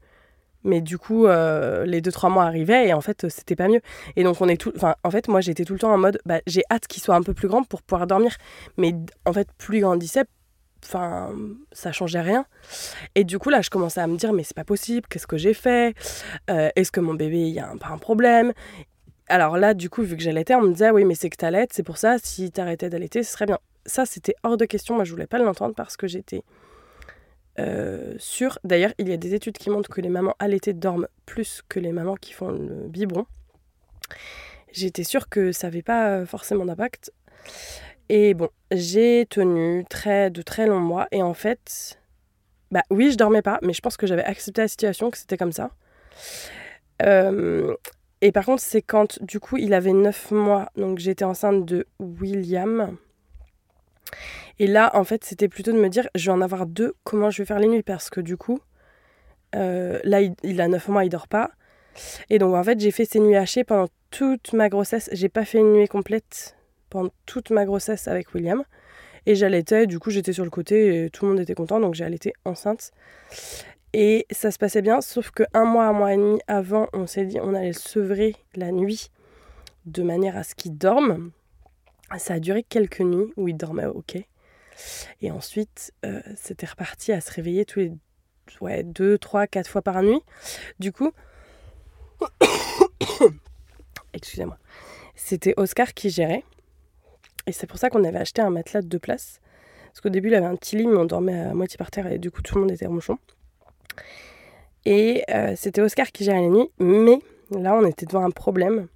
Mais 0.64 0.81
du 0.81 0.99
coup, 0.99 1.26
euh, 1.26 1.84
les 1.84 2.00
deux, 2.00 2.11
trois 2.12 2.31
mois 2.31 2.44
arrivaient 2.44 2.88
et 2.88 2.94
en 2.94 3.00
fait, 3.00 3.28
c'était 3.28 3.56
pas 3.56 3.69
mieux. 3.69 3.81
Et 4.16 4.25
donc, 4.25 4.40
on 4.40 4.49
est 4.49 4.56
tout. 4.56 4.72
Enfin, 4.75 4.94
en 5.05 5.11
fait, 5.11 5.28
moi, 5.28 5.40
j'étais 5.40 5.64
tout 5.64 5.75
le 5.75 5.78
temps 5.78 5.93
en 5.93 5.99
mode, 5.99 6.19
bah, 6.25 6.40
j'ai 6.46 6.62
hâte 6.70 6.87
qu'il 6.87 7.02
soit 7.02 7.14
un 7.14 7.22
peu 7.22 7.34
plus 7.34 7.49
grand 7.49 7.62
pour 7.62 7.82
pouvoir 7.82 8.06
dormir. 8.06 8.34
Mais 8.78 8.94
en 9.26 9.32
fait, 9.32 9.49
plus 9.58 9.81
grandissait, 9.81 10.25
enfin, 10.84 11.34
ça 11.72 11.93
changeait 11.93 12.20
rien. 12.20 12.46
Et 13.14 13.25
du 13.25 13.38
coup, 13.38 13.50
là, 13.50 13.61
je 13.61 13.70
commençais 13.70 14.00
à 14.00 14.06
me 14.06 14.16
dire, 14.16 14.32
mais 14.32 14.43
c'est 14.43 14.56
pas 14.56 14.64
possible, 14.64 15.06
qu'est-ce 15.08 15.26
que 15.26 15.37
j'ai 15.37 15.55
fait? 15.55 15.94
Euh, 16.50 16.70
Est-ce 16.76 16.90
que 16.90 17.00
mon 17.00 17.14
bébé, 17.14 17.40
il 17.40 17.55
y 17.55 17.60
a 17.60 17.69
un, 17.69 17.76
pas 17.76 17.88
un 17.88 17.99
problème? 17.99 18.52
Alors 19.28 19.56
là, 19.56 19.75
du 19.75 19.88
coup, 19.88 20.02
vu 20.02 20.17
que 20.17 20.22
j'allaitais, 20.22 20.55
on 20.55 20.62
me 20.62 20.72
disait, 20.72 20.88
ah 20.88 20.93
oui, 20.94 21.05
mais 21.05 21.14
c'est 21.14 21.31
que 21.31 21.37
t'allaites, 21.37 21.72
c'est 21.72 21.82
pour 21.82 21.96
ça, 21.96 22.17
si 22.22 22.50
t'arrêtais 22.50 22.90
d'allaiter, 22.90 23.22
ce 23.22 23.32
serait 23.32 23.46
bien. 23.46 23.58
Ça, 23.87 24.06
c'était 24.06 24.34
hors 24.43 24.56
de 24.56 24.64
question. 24.64 24.94
Moi, 24.94 25.05
je 25.05 25.12
voulais 25.12 25.26
pas 25.26 25.38
l'entendre 25.38 25.75
parce 25.75 25.96
que 25.96 26.06
j'étais 26.06 26.43
euh, 27.59 28.15
sur. 28.19 28.59
D'ailleurs, 28.65 28.93
il 28.99 29.09
y 29.09 29.12
a 29.12 29.17
des 29.17 29.35
études 29.35 29.59
qui 29.59 29.71
montrent 29.71 29.91
que 29.91 30.01
les 30.01 30.09
mamans 30.09 30.35
allaitées 30.39 30.73
dorment 30.73 31.09
plus 31.27 31.62
que 31.69 31.81
les 31.81 31.93
mamans 31.93 32.17
qui 32.17 32.33
font 32.33 32.51
le 32.51 32.89
biberon. 32.89 33.27
J'étais 34.73 35.05
sûre 35.05 35.29
que 35.29 35.53
ça 35.53 35.69
n'avait 35.69 35.83
pas 35.83 36.27
forcément 36.27 36.65
d'impact. 36.65 37.12
Et 38.09 38.35
bon, 38.35 38.49
j'ai 38.70 39.27
tenu 39.29 39.84
très, 39.89 40.31
de 40.31 40.43
très 40.43 40.67
longs 40.67 40.81
mois. 40.81 41.06
Et 41.11 41.23
en 41.23 41.34
fait, 41.34 42.01
bah 42.70 42.82
oui, 42.91 43.13
je 43.13 43.17
dormais 43.17 43.43
pas, 43.43 43.58
mais 43.63 43.73
je 43.73 43.81
pense 43.81 43.96
que 43.96 44.06
j'avais 44.06 44.25
accepté 44.25 44.63
la 44.63 44.69
situation, 44.69 45.11
que 45.11 45.19
c'était 45.19 45.37
comme 45.37 45.53
ça. 45.53 45.70
Euh, 47.03 47.75
et 48.20 48.32
par 48.32 48.44
contre, 48.44 48.63
c'est 48.63 48.82
quand, 48.82 49.23
du 49.23 49.41
coup, 49.41 49.56
il 49.56 49.75
avait 49.75 49.93
9 49.93 50.31
mois, 50.32 50.70
donc 50.77 50.99
j'étais 50.99 51.25
enceinte 51.25 51.65
de 51.65 51.87
William. 51.99 52.96
Et 54.58 54.67
là, 54.67 54.91
en 54.94 55.05
fait, 55.05 55.25
c'était 55.25 55.49
plutôt 55.49 55.73
de 55.73 55.79
me 55.79 55.89
dire, 55.89 56.08
je 56.15 56.27
vais 56.27 56.32
en 56.37 56.41
avoir 56.41 56.67
deux, 56.67 56.94
comment 57.05 57.31
je 57.31 57.43
vais 57.43 57.46
faire 57.46 57.58
les 57.58 57.69
nuits? 57.69 57.82
Parce 57.82 58.11
que 58.11 58.20
du 58.20 58.37
coup, 58.37 58.61
euh, 59.55 59.99
là, 60.05 60.20
il, 60.20 60.61
a 60.61 60.69
9 60.69 60.89
mois, 60.89 61.05
il 61.05 61.11
dort 61.11 61.29
pas. 61.29 61.51
Et 62.31 62.39
donc, 62.39 62.55
en 62.55 62.63
fait, 62.63 62.79
j'ai 62.81 62.91
fait 62.91 63.05
ces 63.05 63.20
nuits 63.20 63.37
hachées 63.37 63.65
pendant 63.65 63.89
toute 64.11 64.53
ma 64.53 64.69
grossesse. 64.69 65.08
J'ai 65.13 65.29
pas 65.29 65.44
fait 65.44 65.58
une 65.58 65.73
nuit 65.73 65.89
complète 65.89 66.56
pendant 66.91 67.11
toute 67.27 67.51
ma 67.51 67.65
grossesse 67.65 68.08
avec 68.08 68.34
William. 68.34 68.65
Et 69.27 69.34
j'allaitais, 69.34 69.87
du 69.87 69.99
coup, 69.99 70.11
j'étais 70.11 70.32
sur 70.32 70.44
le 70.44 70.51
côté 70.51 71.05
et 71.05 71.11
tout 71.11 71.25
le 71.25 71.32
monde 71.32 71.41
était 71.41 71.55
content, 71.55 71.81
donc 71.81 71.94
j'ai 71.94 72.05
allaité 72.05 72.34
enceinte. 72.44 72.93
Et 73.93 74.27
ça 74.31 74.51
se 74.51 74.58
passait 74.58 74.82
bien, 74.82 75.01
sauf 75.01 75.31
que 75.31 75.44
un 75.55 75.65
mois, 75.65 75.87
un 75.87 75.93
mois 75.93 76.13
et 76.13 76.17
demi 76.17 76.41
avant, 76.46 76.89
on 76.93 77.06
s'est 77.06 77.25
dit 77.25 77.39
on 77.41 77.55
allait 77.55 77.73
sevrer 77.73 78.34
la 78.55 78.70
nuit 78.70 79.11
de 79.87 80.03
manière 80.03 80.37
à 80.37 80.43
ce 80.43 80.55
qu'il 80.55 80.77
dorme. 80.77 81.31
Ça 82.19 82.34
a 82.34 82.39
duré 82.39 82.65
quelques 82.65 83.01
nuits 83.01 83.32
où 83.37 83.49
il 83.49 83.56
dormait 83.56 83.87
ok. 83.87 84.19
Et 85.20 85.31
ensuite, 85.31 85.93
euh, 86.04 86.20
c'était 86.36 86.66
reparti 86.66 87.12
à 87.12 87.20
se 87.20 87.31
réveiller 87.31 87.64
tous 87.64 87.81
les 87.81 87.93
ouais, 88.60 88.82
deux, 88.82 89.19
trois, 89.19 89.46
quatre 89.46 89.69
fois 89.69 89.82
par 89.82 90.02
nuit. 90.02 90.20
Du 90.78 90.93
coup, 90.93 91.12
excusez-moi, 94.12 94.58
c'était 95.14 95.54
Oscar 95.56 95.94
qui 95.94 96.10
gérait. 96.10 96.44
Et 97.46 97.52
c'est 97.52 97.66
pour 97.66 97.78
ça 97.78 97.90
qu'on 97.90 98.04
avait 98.04 98.19
acheté 98.19 98.40
un 98.43 98.50
matelas 98.50 98.82
de 98.82 98.86
deux 98.86 98.98
places. 98.98 99.40
Parce 99.86 100.00
qu'au 100.00 100.08
début, 100.08 100.28
il 100.28 100.34
avait 100.34 100.46
un 100.46 100.56
petit 100.56 100.76
lit, 100.76 100.86
mais 100.86 100.96
on 100.96 101.04
dormait 101.04 101.38
à 101.38 101.54
moitié 101.54 101.76
par 101.76 101.90
terre 101.90 102.10
et 102.10 102.19
du 102.19 102.31
coup, 102.31 102.43
tout 102.43 102.56
le 102.56 102.62
monde 102.62 102.72
était 102.72 102.86
ronchon. 102.86 103.19
Et 104.84 105.24
euh, 105.31 105.54
c'était 105.56 105.81
Oscar 105.81 106.10
qui 106.10 106.24
gérait 106.24 106.40
les 106.40 106.48
nuits. 106.48 106.70
Mais 106.78 107.19
là, 107.50 107.74
on 107.74 107.86
était 107.86 108.06
devant 108.06 108.24
un 108.24 108.31
problème. 108.31 108.88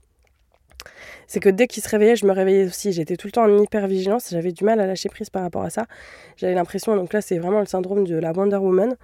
C'est 1.26 1.40
que 1.40 1.48
dès 1.48 1.66
qu'il 1.66 1.82
se 1.82 1.88
réveillait, 1.88 2.16
je 2.16 2.26
me 2.26 2.32
réveillais 2.32 2.66
aussi. 2.66 2.92
J'étais 2.92 3.16
tout 3.16 3.26
le 3.26 3.32
temps 3.32 3.44
en 3.44 3.62
hyper 3.62 3.86
vigilance. 3.86 4.28
J'avais 4.30 4.52
du 4.52 4.64
mal 4.64 4.80
à 4.80 4.86
lâcher 4.86 5.08
prise 5.08 5.30
par 5.30 5.42
rapport 5.42 5.62
à 5.62 5.70
ça. 5.70 5.86
J'avais 6.36 6.54
l'impression, 6.54 6.96
donc 6.96 7.12
là, 7.12 7.20
c'est 7.20 7.38
vraiment 7.38 7.60
le 7.60 7.66
syndrome 7.66 8.06
de 8.06 8.16
la 8.16 8.32
Wonder 8.32 8.56
Woman. 8.56 8.96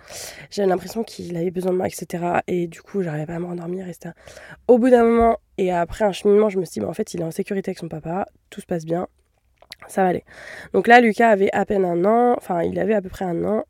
J'avais 0.51 0.69
l'impression 0.69 1.05
qu'il 1.05 1.37
avait 1.37 1.51
besoin 1.51 1.73
de 1.73 1.77
moi, 1.77 1.87
etc. 1.87 2.25
Et 2.47 2.67
du 2.67 2.81
coup, 2.83 3.03
j'arrivais 3.03 3.27
pas 3.27 3.35
à 3.35 3.39
m'endormir. 3.39 3.87
Et 3.89 3.95
Au 4.69 4.79
bout 4.79 4.91
d'un 4.91 5.05
moment, 5.05 5.39
et 5.59 5.73
après 5.73 6.05
un 6.05 6.13
cheminement, 6.13 6.49
je 6.49 6.59
me 6.59 6.65
suis 6.65 6.75
dit, 6.75 6.81
bah, 6.81 6.89
en 6.89 6.95
fait, 6.95 7.15
il 7.15 7.21
est 7.21 7.25
en 7.25 7.31
sécurité 7.31 7.71
avec 7.71 7.79
son 7.79 7.89
papa. 7.89 8.27
Tout 8.51 8.61
se 8.61 8.67
passe 8.67 8.85
bien. 8.85 9.07
Ça 9.89 10.03
va 10.03 10.09
aller. 10.09 10.25
Donc 10.73 10.87
là, 10.87 11.01
Lucas 11.01 11.29
avait 11.29 11.51
à 11.53 11.67
peine 11.67 11.85
un 11.85 12.05
an. 12.05 12.35
Enfin, 12.37 12.63
il 12.63 12.79
avait 12.79 12.95
à 12.95 13.03
peu 13.03 13.11
près 13.11 13.25
un 13.25 13.45
an. 13.45 13.65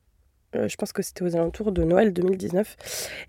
Euh, 0.55 0.69
je 0.69 0.77
pense 0.77 0.93
que 0.93 1.03
c'était 1.03 1.23
aux 1.23 1.35
alentours 1.35 1.73
de 1.73 1.83
Noël 1.83 2.13
2019. 2.13 2.77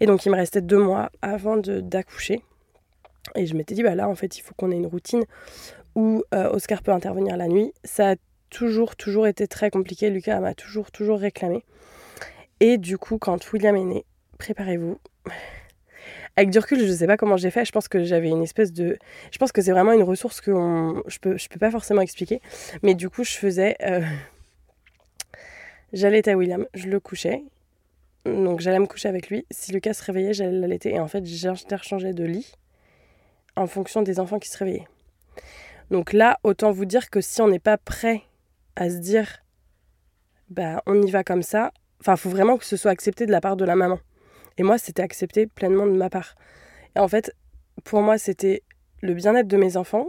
Et 0.01 0.05
donc, 0.05 0.25
il 0.25 0.31
me 0.31 0.35
restait 0.35 0.61
deux 0.61 0.77
mois 0.77 1.09
avant 1.21 1.57
d'accoucher. 1.57 2.43
Et 3.33 3.45
je 3.47 3.55
m'étais 3.55 3.73
dit, 3.73 3.83
bah 3.83 3.95
là, 3.95 4.07
en 4.07 4.15
fait, 4.15 4.37
il 4.37 4.41
faut 4.41 4.53
qu'on 4.53 4.71
ait 4.71 4.75
une 4.75 4.85
routine 4.85 5.23
où 5.95 6.23
euh, 6.33 6.49
Oscar 6.51 6.83
peut 6.83 6.91
intervenir 6.91 7.37
la 7.37 7.47
nuit. 7.47 7.73
Ça 7.83 8.11
a 8.11 8.15
toujours, 8.49 8.95
toujours 8.95 9.27
été 9.27 9.47
très 9.47 9.71
compliqué. 9.71 10.09
Lucas 10.09 10.39
m'a 10.39 10.53
toujours, 10.53 10.91
toujours 10.91 11.19
réclamé. 11.19 11.63
Et 12.59 12.77
du 12.77 12.97
coup, 12.97 13.17
quand 13.17 13.51
William 13.51 13.75
est 13.75 13.83
né, 13.83 14.05
préparez-vous. 14.37 14.99
Avec 16.37 16.49
du 16.49 16.59
recul, 16.59 16.79
je 16.79 16.91
ne 16.91 16.95
sais 16.95 17.07
pas 17.07 17.15
comment 17.15 17.37
j'ai 17.37 17.49
fait. 17.49 17.63
Je 17.63 17.71
pense 17.71 17.87
que 17.87 18.03
j'avais 18.03 18.27
une 18.27 18.43
espèce 18.43 18.73
de. 18.73 18.97
Je 19.31 19.37
pense 19.37 19.53
que 19.53 19.61
c'est 19.61 19.71
vraiment 19.71 19.93
une 19.93 20.03
ressource 20.03 20.41
que 20.41 20.51
je 21.07 21.17
peux, 21.19 21.37
je 21.37 21.47
peux 21.47 21.59
pas 21.59 21.71
forcément 21.71 22.01
expliquer. 22.01 22.41
Mais 22.83 22.93
du 22.93 23.09
coup, 23.09 23.23
je 23.23 23.31
faisais. 23.31 23.77
Euh, 23.81 24.01
j'allais 25.93 26.27
à 26.27 26.35
William, 26.35 26.65
je 26.73 26.87
le 26.87 26.99
couchais. 26.99 27.41
Donc 28.25 28.59
j'allais 28.59 28.79
me 28.79 28.85
coucher 28.85 29.07
avec 29.07 29.29
lui. 29.29 29.45
Si 29.49 29.71
Lucas 29.71 29.93
se 29.93 30.03
réveillait, 30.03 30.33
j'allais 30.33 30.59
l'allaiter. 30.59 30.95
Et 30.95 30.99
en 30.99 31.07
fait, 31.07 31.25
j'interchangeais 31.25 32.13
de 32.13 32.25
lit 32.25 32.53
en 33.55 33.67
fonction 33.67 34.01
des 34.01 34.19
enfants 34.19 34.39
qui 34.39 34.49
se 34.49 34.57
réveillaient. 34.57 34.87
Donc 35.91 36.13
là, 36.13 36.39
autant 36.43 36.71
vous 36.71 36.85
dire 36.85 37.09
que 37.09 37.21
si 37.21 37.41
on 37.41 37.47
n'est 37.47 37.59
pas 37.59 37.77
prêt 37.77 38.23
à 38.75 38.89
se 38.89 38.97
dire, 38.97 39.43
bah 40.49 40.81
on 40.85 41.01
y 41.01 41.11
va 41.11 41.23
comme 41.23 41.43
ça, 41.43 41.71
enfin, 42.01 42.15
faut 42.15 42.29
vraiment 42.29 42.57
que 42.57 42.65
ce 42.65 42.77
soit 42.77 42.91
accepté 42.91 43.25
de 43.25 43.31
la 43.31 43.41
part 43.41 43.55
de 43.55 43.65
la 43.65 43.75
maman. 43.75 43.99
Et 44.57 44.63
moi, 44.63 44.77
c'était 44.77 45.03
accepté 45.03 45.47
pleinement 45.47 45.85
de 45.85 45.91
ma 45.91 46.09
part. 46.09 46.35
Et 46.95 46.99
en 46.99 47.07
fait, 47.07 47.35
pour 47.83 48.01
moi, 48.01 48.17
c'était 48.17 48.63
le 49.01 49.13
bien-être 49.13 49.47
de 49.47 49.57
mes 49.57 49.77
enfants, 49.77 50.07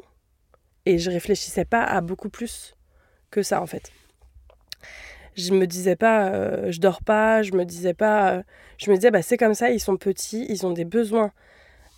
et 0.87 0.99
je 0.99 1.11
réfléchissais 1.11 1.65
pas 1.65 1.83
à 1.83 2.00
beaucoup 2.00 2.31
plus 2.31 2.76
que 3.31 3.43
ça, 3.43 3.61
en 3.61 3.67
fait. 3.67 3.93
Je 5.35 5.53
me 5.53 5.67
disais 5.67 5.97
pas, 5.97 6.31
euh, 6.31 6.71
je 6.71 6.81
dors 6.81 7.03
pas, 7.03 7.43
je 7.43 7.53
me 7.53 7.65
disais 7.65 7.93
pas, 7.93 8.33
euh, 8.33 8.43
je 8.79 8.91
me 8.91 8.97
disais, 8.97 9.11
bah 9.11 9.21
c'est 9.21 9.37
comme 9.37 9.53
ça, 9.55 9.71
ils 9.71 9.81
sont 9.81 9.97
petits, 9.97 10.47
ils 10.49 10.65
ont 10.65 10.73
des 10.73 10.87
besoins 10.87 11.33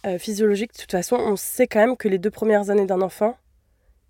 euh, 0.09 0.19
physiologique, 0.19 0.73
de 0.73 0.79
toute 0.79 0.91
façon, 0.91 1.17
on 1.17 1.37
sait 1.37 1.67
quand 1.67 1.81
même 1.81 1.97
que 1.97 2.09
les 2.09 2.19
deux 2.19 2.31
premières 2.31 2.71
années 2.71 2.87
d'un 2.87 3.03
enfant, 3.03 3.37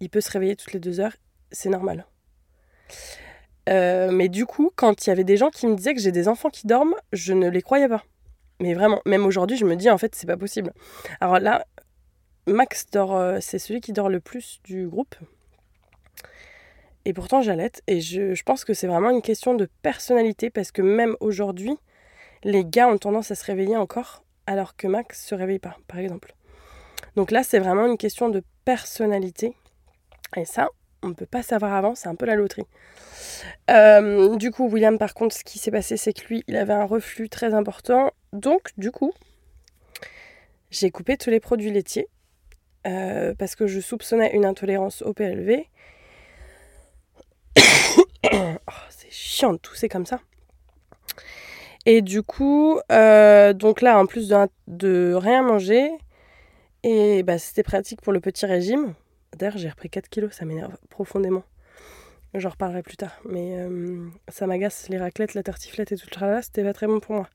il 0.01 0.11
peut 0.11 0.21
se 0.21 0.31
réveiller 0.31 0.57
toutes 0.57 0.73
les 0.73 0.81
deux 0.81 1.01
heures, 1.01 1.17
c'est 1.51 1.69
normal. 1.69 2.07
Euh, 3.69 4.11
mais 4.11 4.29
du 4.29 4.47
coup, 4.47 4.71
quand 4.75 5.07
il 5.07 5.11
y 5.11 5.13
avait 5.13 5.25
des 5.25 5.37
gens 5.37 5.51
qui 5.51 5.67
me 5.67 5.75
disaient 5.75 5.95
que 5.95 6.01
j'ai 6.01 6.13
des 6.13 6.29
enfants 6.29 6.51
qui 6.51 6.67
dorment, 6.67 6.95
je 7.13 7.35
ne 7.35 7.49
les 7.49 7.63
croyais 7.63 7.89
pas. 7.89 8.05
Mais 8.61 8.75
vraiment, 8.75 9.01
même 9.07 9.27
aujourd'hui, 9.27 9.57
je 9.57 9.65
me 9.65 9.77
dis 9.77 9.91
en 9.91 9.99
fait, 9.99 10.15
c'est 10.15 10.27
pas 10.27 10.37
possible. 10.37 10.73
Alors 11.21 11.39
là, 11.39 11.67
Max 12.47 12.87
dort, 12.91 13.17
euh, 13.17 13.39
c'est 13.41 13.59
celui 13.59 13.81
qui 13.81 13.93
dort 13.93 14.09
le 14.09 14.21
plus 14.21 14.61
du 14.65 14.87
groupe. 14.87 15.17
Et 17.05 17.13
pourtant, 17.13 17.43
j'allaite. 17.43 17.83
Et 17.87 18.01
je, 18.01 18.35
je 18.35 18.43
pense 18.43 18.65
que 18.65 18.75
c'est 18.75 18.87
vraiment 18.87 19.11
une 19.11 19.23
question 19.23 19.55
de 19.55 19.69
personnalité 19.83 20.51
parce 20.51 20.73
que 20.73 20.83
même 20.83 21.17
aujourd'hui, 21.21 21.77
les 22.45 22.65
gars 22.65 22.89
ont 22.89 22.99
tendance 22.99 23.31
à 23.31 23.35
se 23.35 23.45
réveiller 23.45 23.77
encore 23.77 24.23
alors 24.49 24.77
que 24.77 24.87
Max 24.87 25.27
se 25.27 25.35
réveille 25.35 25.59
pas, 25.59 25.77
par 25.89 25.99
exemple. 25.99 26.35
Donc 27.17 27.31
là, 27.31 27.43
c'est 27.43 27.59
vraiment 27.59 27.85
une 27.85 27.99
question 27.99 28.31
de 28.31 28.43
personnalité. 28.65 29.55
Et 30.37 30.47
ça, 30.47 30.71
on 31.03 31.09
ne 31.09 31.13
peut 31.13 31.27
pas 31.27 31.43
savoir 31.43 31.75
avant, 31.75 31.95
c'est 31.95 32.09
un 32.09 32.15
peu 32.15 32.25
la 32.25 32.35
loterie. 32.35 32.67
Euh, 33.71 34.37
du 34.37 34.51
coup, 34.51 34.67
William, 34.67 34.97
par 34.97 35.13
contre, 35.13 35.37
ce 35.37 35.45
qui 35.45 35.59
s'est 35.59 35.71
passé, 35.71 35.99
c'est 35.99 36.15
que 36.15 36.27
lui, 36.29 36.45
il 36.49 36.57
avait 36.57 36.73
un 36.73 36.87
reflux 36.87 37.29
très 37.29 37.53
important. 37.53 38.11
Donc, 38.33 38.71
du 38.79 38.91
coup, 38.91 39.13
j'ai 40.71 40.91
coupé 40.91 41.19
tous 41.19 41.29
les 41.29 41.41
produits 41.41 41.71
laitiers 41.71 42.09
euh, 42.87 43.35
parce 43.35 43.55
que 43.55 43.67
je 43.67 43.81
soupçonnais 43.81 44.35
une 44.35 44.47
intolérance 44.47 45.03
au 45.03 45.13
PLV. 45.13 45.67
oh, 48.33 48.57
c'est 48.89 49.13
chiant 49.13 49.53
de 49.53 49.59
tousser 49.59 49.91
comme 49.91 50.07
ça. 50.07 50.21
Et 51.91 52.03
du 52.03 52.23
coup, 52.23 52.79
euh, 52.93 53.55
donc 53.55 53.81
là, 53.81 53.99
en 53.99 54.05
plus 54.05 54.31
de, 54.67 55.15
rien 55.15 55.43
manger, 55.43 55.91
et 56.83 57.23
bah, 57.23 57.39
c'était 57.39 57.63
pratique 57.63 58.03
pour 58.03 58.13
le 58.13 58.21
petit 58.21 58.45
régime. 58.45 58.93
D'ailleurs, 59.39 59.57
j'ai 59.57 59.71
repris 59.71 59.89
4 59.89 60.11
kilos, 60.11 60.33
ça 60.33 60.45
m'énerve 60.45 60.77
profondément. 60.91 61.45
J'en 62.35 62.51
reparlerai 62.51 62.83
plus 62.83 62.99
tard. 62.99 63.19
Mais 63.25 63.57
euh, 63.57 64.07
ça 64.29 64.47
m'agace, 64.47 64.91
les 64.91 64.99
raclettes, 64.99 65.33
la 65.33 65.43
tartiflette 65.43 65.91
et 65.91 65.97
tout 65.97 66.05
le 66.11 66.15
tralala, 66.15 66.43
c'était 66.43 66.63
pas 66.63 66.75
très 66.75 66.87
bon 66.87 67.01
pour 67.01 67.15
moi. 67.15 67.29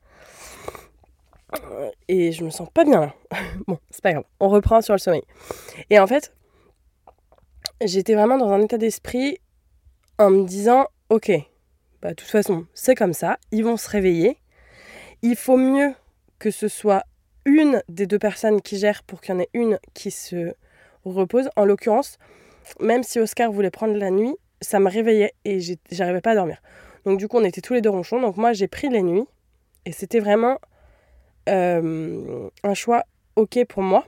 Et 2.06 2.30
je 2.30 2.44
me 2.44 2.50
sens 2.50 2.68
pas 2.72 2.84
bien 2.84 3.00
là. 3.00 3.14
bon, 3.66 3.80
c'est 3.90 4.04
pas 4.04 4.12
grave, 4.12 4.24
on 4.38 4.48
reprend 4.48 4.80
sur 4.82 4.94
le 4.94 4.98
sommeil. 4.98 5.24
Et 5.90 5.98
en 5.98 6.06
fait, 6.06 6.32
j'étais 7.80 8.14
vraiment 8.14 8.38
dans 8.38 8.52
un 8.52 8.60
état 8.60 8.78
d'esprit 8.78 9.38
en 10.20 10.30
me 10.30 10.46
disant, 10.46 10.86
ok, 11.08 11.32
bah 12.00 12.10
de 12.10 12.14
toute 12.14 12.30
façon, 12.30 12.66
c'est 12.72 12.94
comme 12.94 13.14
ça, 13.14 13.38
ils 13.50 13.64
vont 13.64 13.76
se 13.76 13.90
réveiller 13.90 14.38
il 15.22 15.36
faut 15.36 15.56
mieux 15.56 15.94
que 16.38 16.50
ce 16.50 16.68
soit 16.68 17.04
une 17.44 17.82
des 17.88 18.06
deux 18.06 18.18
personnes 18.18 18.60
qui 18.60 18.78
gère 18.78 19.02
pour 19.02 19.20
qu'il 19.20 19.34
y 19.34 19.38
en 19.38 19.40
ait 19.40 19.50
une 19.54 19.78
qui 19.92 20.10
se 20.10 20.54
repose. 21.04 21.48
En 21.56 21.64
l'occurrence, 21.64 22.18
même 22.80 23.02
si 23.02 23.18
Oscar 23.18 23.52
voulait 23.52 23.70
prendre 23.70 23.94
la 23.94 24.10
nuit, 24.10 24.34
ça 24.60 24.80
me 24.80 24.88
réveillait 24.88 25.34
et 25.44 25.60
j'arrivais 25.90 26.20
pas 26.20 26.32
à 26.32 26.34
dormir. 26.34 26.62
Donc 27.04 27.18
du 27.18 27.28
coup, 27.28 27.36
on 27.38 27.44
était 27.44 27.60
tous 27.60 27.74
les 27.74 27.80
deux 27.80 27.90
ronchons. 27.90 28.20
Donc 28.20 28.36
moi, 28.36 28.52
j'ai 28.52 28.68
pris 28.68 28.88
les 28.88 29.02
nuits 29.02 29.26
et 29.84 29.92
c'était 29.92 30.20
vraiment 30.20 30.58
euh, 31.48 32.48
un 32.62 32.74
choix 32.74 33.04
ok 33.36 33.64
pour 33.68 33.82
moi. 33.82 34.06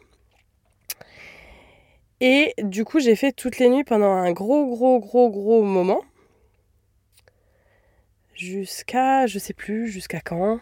Et 2.20 2.54
du 2.62 2.84
coup, 2.84 2.98
j'ai 2.98 3.14
fait 3.14 3.32
toutes 3.32 3.58
les 3.58 3.68
nuits 3.68 3.84
pendant 3.84 4.12
un 4.12 4.32
gros, 4.32 4.66
gros, 4.66 4.98
gros, 5.00 5.30
gros 5.30 5.62
moment. 5.62 6.00
Jusqu'à, 8.32 9.26
je 9.26 9.38
sais 9.38 9.52
plus, 9.52 9.88
jusqu'à 9.88 10.20
quand? 10.20 10.60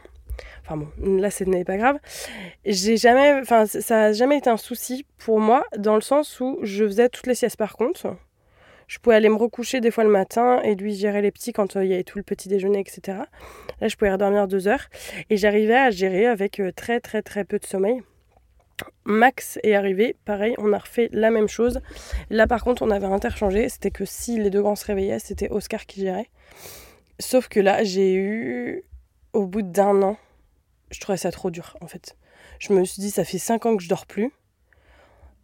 Enfin 0.63 0.77
bon, 0.77 0.89
là, 1.21 1.31
ce 1.31 1.45
n'est 1.45 1.65
pas 1.65 1.77
grave. 1.77 1.99
J'ai 2.65 2.97
jamais, 2.97 3.35
enfin, 3.41 3.67
ça 3.67 3.97
n'a 3.97 4.13
jamais 4.13 4.39
été 4.39 4.51
un 4.51 4.57
souci 4.57 5.07
pour 5.19 5.41
moi, 5.41 5.65
dans 5.77 5.95
le 5.95 6.01
sens 6.01 6.41
où 6.41 6.59
je 6.63 6.85
faisais 6.85 7.09
toutes 7.09 7.27
les 7.27 7.35
siestes 7.35 7.57
par 7.57 7.77
contre. 7.77 8.17
Je 8.87 8.99
pouvais 8.99 9.17
aller 9.17 9.29
me 9.29 9.37
recoucher 9.37 9.81
des 9.81 9.91
fois 9.91 10.05
le 10.05 10.11
matin 10.11 10.61
et 10.63 10.75
lui 10.75 10.95
gérer 10.95 11.23
les 11.23 11.31
petits 11.31 11.53
quand 11.53 11.77
euh, 11.77 11.85
il 11.85 11.91
y 11.91 11.95
avait 11.95 12.05
tout 12.05 12.19
le 12.19 12.25
petit 12.25 12.49
déjeuner, 12.49 12.81
etc. 12.81 13.19
Là, 13.81 13.89
je 13.89 13.97
pouvais 13.97 14.13
redormir 14.13 14.47
deux 14.47 14.69
heures. 14.69 14.89
Et 15.31 15.37
j'arrivais 15.37 15.77
à 15.77 15.91
gérer 15.91 16.27
avec 16.27 16.61
euh, 16.61 16.71
très, 16.71 17.01
très, 17.01 17.23
très 17.23 17.45
peu 17.45 17.59
de 17.59 17.65
sommeil. 17.65 18.03
Max 19.05 19.59
est 19.63 19.75
arrivé, 19.75 20.17
pareil, 20.25 20.55
on 20.59 20.73
a 20.73 20.79
refait 20.79 21.09
la 21.13 21.31
même 21.31 21.49
chose. 21.49 21.81
Là, 22.31 22.47
par 22.47 22.65
contre, 22.65 22.83
on 22.83 22.91
avait 22.91 23.07
interchangé. 23.07 23.69
C'était 23.69 23.91
que 23.91 24.05
si 24.05 24.39
les 24.39 24.51
deux 24.51 24.63
grands 24.63 24.77
se 24.77 24.87
réveillaient, 24.87 25.19
c'était 25.19 25.51
Oscar 25.51 25.87
qui 25.87 26.01
gérait. 26.01 26.29
Sauf 27.21 27.49
que 27.49 27.61
là, 27.61 27.85
j'ai 27.85 28.15
eu, 28.15 28.83
au 29.35 29.47
bout 29.47 29.63
d'un 29.63 30.03
an, 30.03 30.17
je 30.91 31.01
trouvais 31.01 31.19
ça 31.19 31.31
trop 31.31 31.51
dur 31.51 31.77
en 31.81 31.87
fait. 31.87 32.17
Je 32.59 32.73
me 32.73 32.85
suis 32.85 33.01
dit, 33.01 33.11
ça 33.11 33.25
fait 33.25 33.39
5 33.39 33.67
ans 33.67 33.77
que 33.77 33.83
je 33.83 33.89
dors 33.89 34.07
plus. 34.07 34.33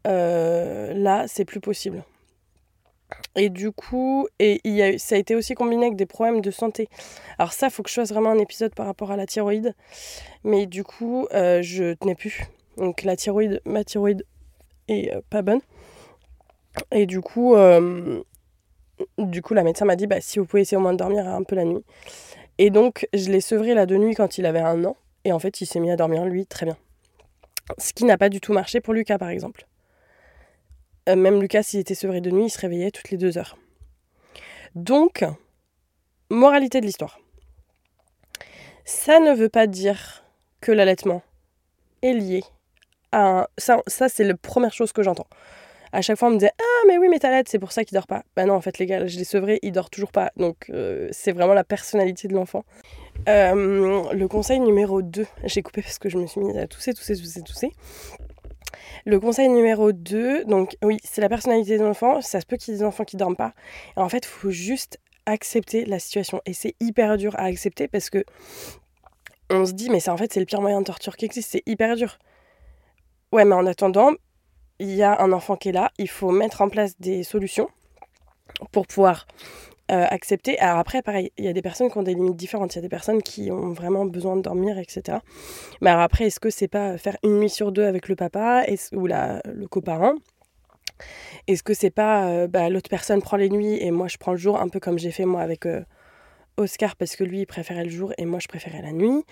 Euh, 0.07 0.95
là, 0.95 1.27
c'est 1.29 1.45
plus 1.45 1.61
possible. 1.61 2.03
Et 3.35 3.51
du 3.51 3.73
coup, 3.73 4.29
et 4.39 4.61
ça 4.99 5.17
a 5.17 5.19
été 5.19 5.35
aussi 5.35 5.55
combiné 5.55 5.87
avec 5.87 5.97
des 5.97 6.07
problèmes 6.07 6.41
de 6.41 6.51
santé. 6.53 6.89
Alors 7.39 7.53
ça, 7.53 7.67
il 7.67 7.71
faut 7.71 7.83
que 7.83 7.91
je 7.91 7.97
fasse 7.97 8.11
vraiment 8.11 8.31
un 8.31 8.39
épisode 8.39 8.75
par 8.75 8.87
rapport 8.87 9.11
à 9.11 9.17
la 9.17 9.27
thyroïde. 9.27 9.75
Mais 10.45 10.67
du 10.67 10.85
coup, 10.85 11.27
euh, 11.35 11.61
je 11.61 11.95
tenais 11.95 12.15
plus. 12.15 12.45
Donc 12.77 13.03
la 13.03 13.17
thyroïde, 13.17 13.61
ma 13.65 13.83
thyroïde 13.83 14.25
est 14.87 15.13
euh, 15.13 15.21
pas 15.29 15.43
bonne. 15.43 15.61
Et 16.93 17.07
du 17.07 17.21
coup, 17.21 17.57
du 19.19 19.43
coup, 19.43 19.55
la 19.55 19.65
médecin 19.65 19.85
m'a 19.85 19.97
dit, 19.97 20.07
bah, 20.07 20.21
si 20.21 20.39
vous 20.39 20.47
pouvez 20.47 20.63
essayer 20.63 20.77
au 20.77 20.81
moins 20.81 20.93
de 20.93 20.99
dormir 20.99 21.27
un 21.27 21.43
peu 21.43 21.57
la 21.57 21.65
nuit. 21.65 21.85
Et 22.63 22.69
donc, 22.69 23.09
je 23.15 23.31
l'ai 23.31 23.41
sevré 23.41 23.73
là 23.73 23.87
de 23.87 23.97
nuit 23.97 24.15
quand 24.15 24.37
il 24.37 24.45
avait 24.45 24.61
un 24.61 24.85
an. 24.85 24.95
Et 25.25 25.33
en 25.33 25.39
fait, 25.39 25.63
il 25.63 25.67
s'est 25.67 25.81
mis 25.81 25.91
à 25.91 25.97
dormir, 25.97 26.27
lui, 26.27 26.45
très 26.45 26.67
bien. 26.67 26.77
Ce 27.79 27.95
qui 27.95 28.05
n'a 28.05 28.19
pas 28.19 28.29
du 28.29 28.39
tout 28.39 28.53
marché 28.53 28.83
pour 28.83 28.93
Lucas, 28.93 29.17
par 29.17 29.31
exemple. 29.31 29.67
Euh, 31.09 31.17
même 31.17 31.41
Lucas, 31.41 31.63
s'il 31.63 31.81
était 31.81 31.95
sevré 31.95 32.21
de 32.21 32.31
nuit, 32.31 32.45
il 32.45 32.51
se 32.51 32.59
réveillait 32.59 32.91
toutes 32.91 33.09
les 33.09 33.17
deux 33.17 33.39
heures. 33.39 33.57
Donc, 34.75 35.25
moralité 36.29 36.83
de 36.83 36.87
l'histoire. 36.87 37.19
Ça 38.85 39.21
ne 39.21 39.33
veut 39.33 39.49
pas 39.49 39.67
dire 39.67 40.23
que 40.61 40.71
l'allaitement 40.71 41.23
est 42.03 42.13
lié 42.13 42.45
à 43.11 43.41
un... 43.41 43.47
Ça, 43.57 43.81
ça 43.87 44.11
c'est 44.11 44.25
la 44.25 44.37
première 44.37 44.75
chose 44.75 44.93
que 44.93 45.03
j'entends 45.03 45.29
à 45.93 46.03
chaque 46.03 46.19
fois 46.19 46.29
on 46.29 46.33
me 46.33 46.39
disait 46.39 46.53
ah 46.59 46.87
mais 46.87 46.99
oui 46.99 47.09
mais 47.09 47.19
t'as 47.19 47.43
c'est 47.47 47.59
pour 47.59 47.73
ça 47.73 47.85
qu'il 47.85 47.97
dort 47.97 48.07
pas 48.07 48.23
bah 48.37 48.45
non 48.45 48.55
en 48.55 48.61
fait 48.61 48.79
les 48.79 48.87
gars 48.87 49.07
je 49.07 49.19
l'ai 49.19 49.25
sevré 49.25 49.59
il 49.63 49.73
dort 49.73 49.91
toujours 49.91 50.13
pas 50.13 50.31
donc 50.37 50.71
euh, 50.71 51.09
c'est 51.13 51.33
vraiment 51.33 51.55
la 51.55 51.65
personnalité 51.65 52.29
de 52.29 52.35
l'enfant 52.35 52.65
euh, 53.29 54.05
le 54.13 54.29
conseil 54.29 54.61
numéro 54.61 55.03
2 55.03 55.27
j'ai 55.45 55.63
coupé 55.63 55.83
parce 55.83 55.99
que 55.99 56.09
je 56.09 56.19
me 56.19 56.27
suis 56.27 56.41
mise 56.41 56.57
à 56.57 56.67
tousser 56.67 56.95
tousser 56.95 57.17
tousser 57.17 57.43
tousser 57.43 57.73
Le 59.07 59.19
conseil 59.19 59.49
numéro 59.49 59.93
2, 59.93 60.45
donc 60.45 60.77
oui, 60.83 60.99
c'est 61.05 61.23
la 61.23 61.29
personnalité 61.29 61.79
des 61.79 61.85
enfants. 61.85 62.21
Ça 62.21 62.41
se 62.41 62.47
peut 62.47 62.57
qu'il 62.57 62.75
y 62.75 62.77
ait 62.77 62.81
des 62.81 62.85
enfants 62.85 63.05
qui 63.05 63.17
dorment 63.17 63.37
pas. 63.37 63.55
Et 63.97 64.01
en 64.01 64.09
fait, 64.09 64.25
il 64.27 64.29
faut 64.29 64.51
juste 64.51 64.99
accepter 65.27 65.85
la 65.87 65.99
situation. 65.99 66.41
Et 66.45 66.53
c'est 66.53 66.75
hyper 66.81 67.17
dur 67.17 67.35
à 67.37 67.45
accepter 67.45 67.89
parce 67.89 68.11
que 68.11 68.25
on 69.49 69.65
se 69.67 69.73
dit, 69.73 69.91
mais 69.91 70.01
c'est 70.01 70.11
en 70.11 70.17
fait, 70.17 70.33
c'est 70.33 70.41
le 70.41 70.47
pire 70.47 70.61
moyen 70.61 70.81
de 70.81 70.87
torture 70.87 71.17
qui 71.17 71.25
existe. 71.25 71.51
C'est 71.51 71.63
hyper 71.67 71.97
dur. 71.97 72.19
Ouais, 73.33 73.45
mais 73.45 73.55
en 73.55 73.67
attendant, 73.67 74.13
il 74.81 74.95
y 74.95 75.03
a 75.03 75.21
un 75.21 75.31
enfant 75.33 75.57
qui 75.57 75.69
est 75.69 75.73
là. 75.73 75.93
Il 75.99 76.09
faut 76.09 76.33
mettre 76.33 76.63
en 76.63 76.69
place 76.69 76.99
des 76.99 77.23
solutions 77.23 77.69
pour 78.73 78.87
pouvoir 78.87 79.27
euh, 79.93 80.07
accepter. 80.09 80.59
Alors 80.59 80.79
après, 80.79 81.03
pareil, 81.03 81.31
il 81.37 81.45
y 81.45 81.49
a 81.49 81.53
des 81.53 81.63
personnes 81.63 81.91
qui 81.91 81.99
ont 81.99 82.03
des 82.03 82.15
limites 82.15 82.37
différentes. 82.37 82.75
Il 82.75 82.77
y 82.77 82.79
a 82.79 82.83
des 82.83 82.89
personnes 82.89 83.23
qui 83.23 83.51
ont 83.53 83.73
vraiment 83.73 84.07
besoin 84.07 84.37
de 84.37 84.43
dormir, 84.43 84.79
etc. 84.79 85.19
Mais 85.81 85.91
alors 85.91 86.03
après, 86.03 86.27
est-ce 86.27 86.41
que 86.41 86.51
c'est 86.51 86.69
pas 86.69 86.97
faire 86.97 87.17
une 87.23 87.39
nuit 87.39 87.51
sur 87.51 87.73
deux 87.73 87.85
avec 87.85 88.09
le 88.09 88.17
papa 88.17 88.65
ou 88.93 89.07
la, 89.07 89.43
le 89.45 89.69
coparent? 89.69 90.15
Est-ce 91.47 91.63
que 91.63 91.75
c'est 91.75 91.91
pas 91.91 92.29
euh, 92.29 92.47
bah, 92.47 92.69
l'autre 92.71 92.91
personne 92.91 93.21
prend 93.23 93.37
les 93.37 93.49
nuits 93.49 93.83
et 93.83 93.91
moi 93.91 94.09
je 94.09 94.17
prends 94.19 94.33
le 94.33 94.39
jour, 94.39 94.61
un 94.61 94.69
peu 94.69 94.81
comme 94.81 94.99
j'ai 94.99 95.11
fait 95.11 95.25
moi 95.25 95.41
avec 95.41 95.67
euh, 95.67 95.83
Oscar 96.57 96.95
parce 96.97 97.17
que 97.17 97.25
lui 97.25 97.41
il 97.41 97.47
préférait 97.47 97.85
le 97.85 97.91
jour 97.91 98.13
et 98.19 98.27
moi 98.27 98.39
je 98.39 98.49
préférais 98.49 98.83
la 98.83 98.93
nuit 98.93 99.25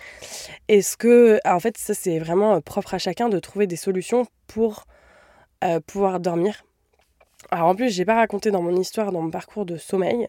Est-ce 0.69 0.97
que, 0.97 1.41
en 1.45 1.61
fait, 1.61 1.77
ça 1.79 1.95
c'est 1.95 2.19
vraiment 2.19 2.61
propre 2.61 2.95
à 2.95 2.99
chacun 2.99 3.29
de 3.29 3.39
trouver 3.39 3.67
des 3.67 3.77
solutions 3.77 4.27
pour 4.47 4.85
pouvoir 5.87 6.21
dormir 6.21 6.65
alors 7.51 7.69
en 7.69 7.75
plus, 7.75 7.91
j'ai 7.91 8.05
pas 8.05 8.17
raconté 8.17 8.51
dans 8.51 8.63
mon 8.63 8.77
histoire, 8.77 9.13
dans 9.13 9.23
mon 9.23 9.31
parcours 9.31 9.65
de 9.65 9.77
sommeil, 9.77 10.29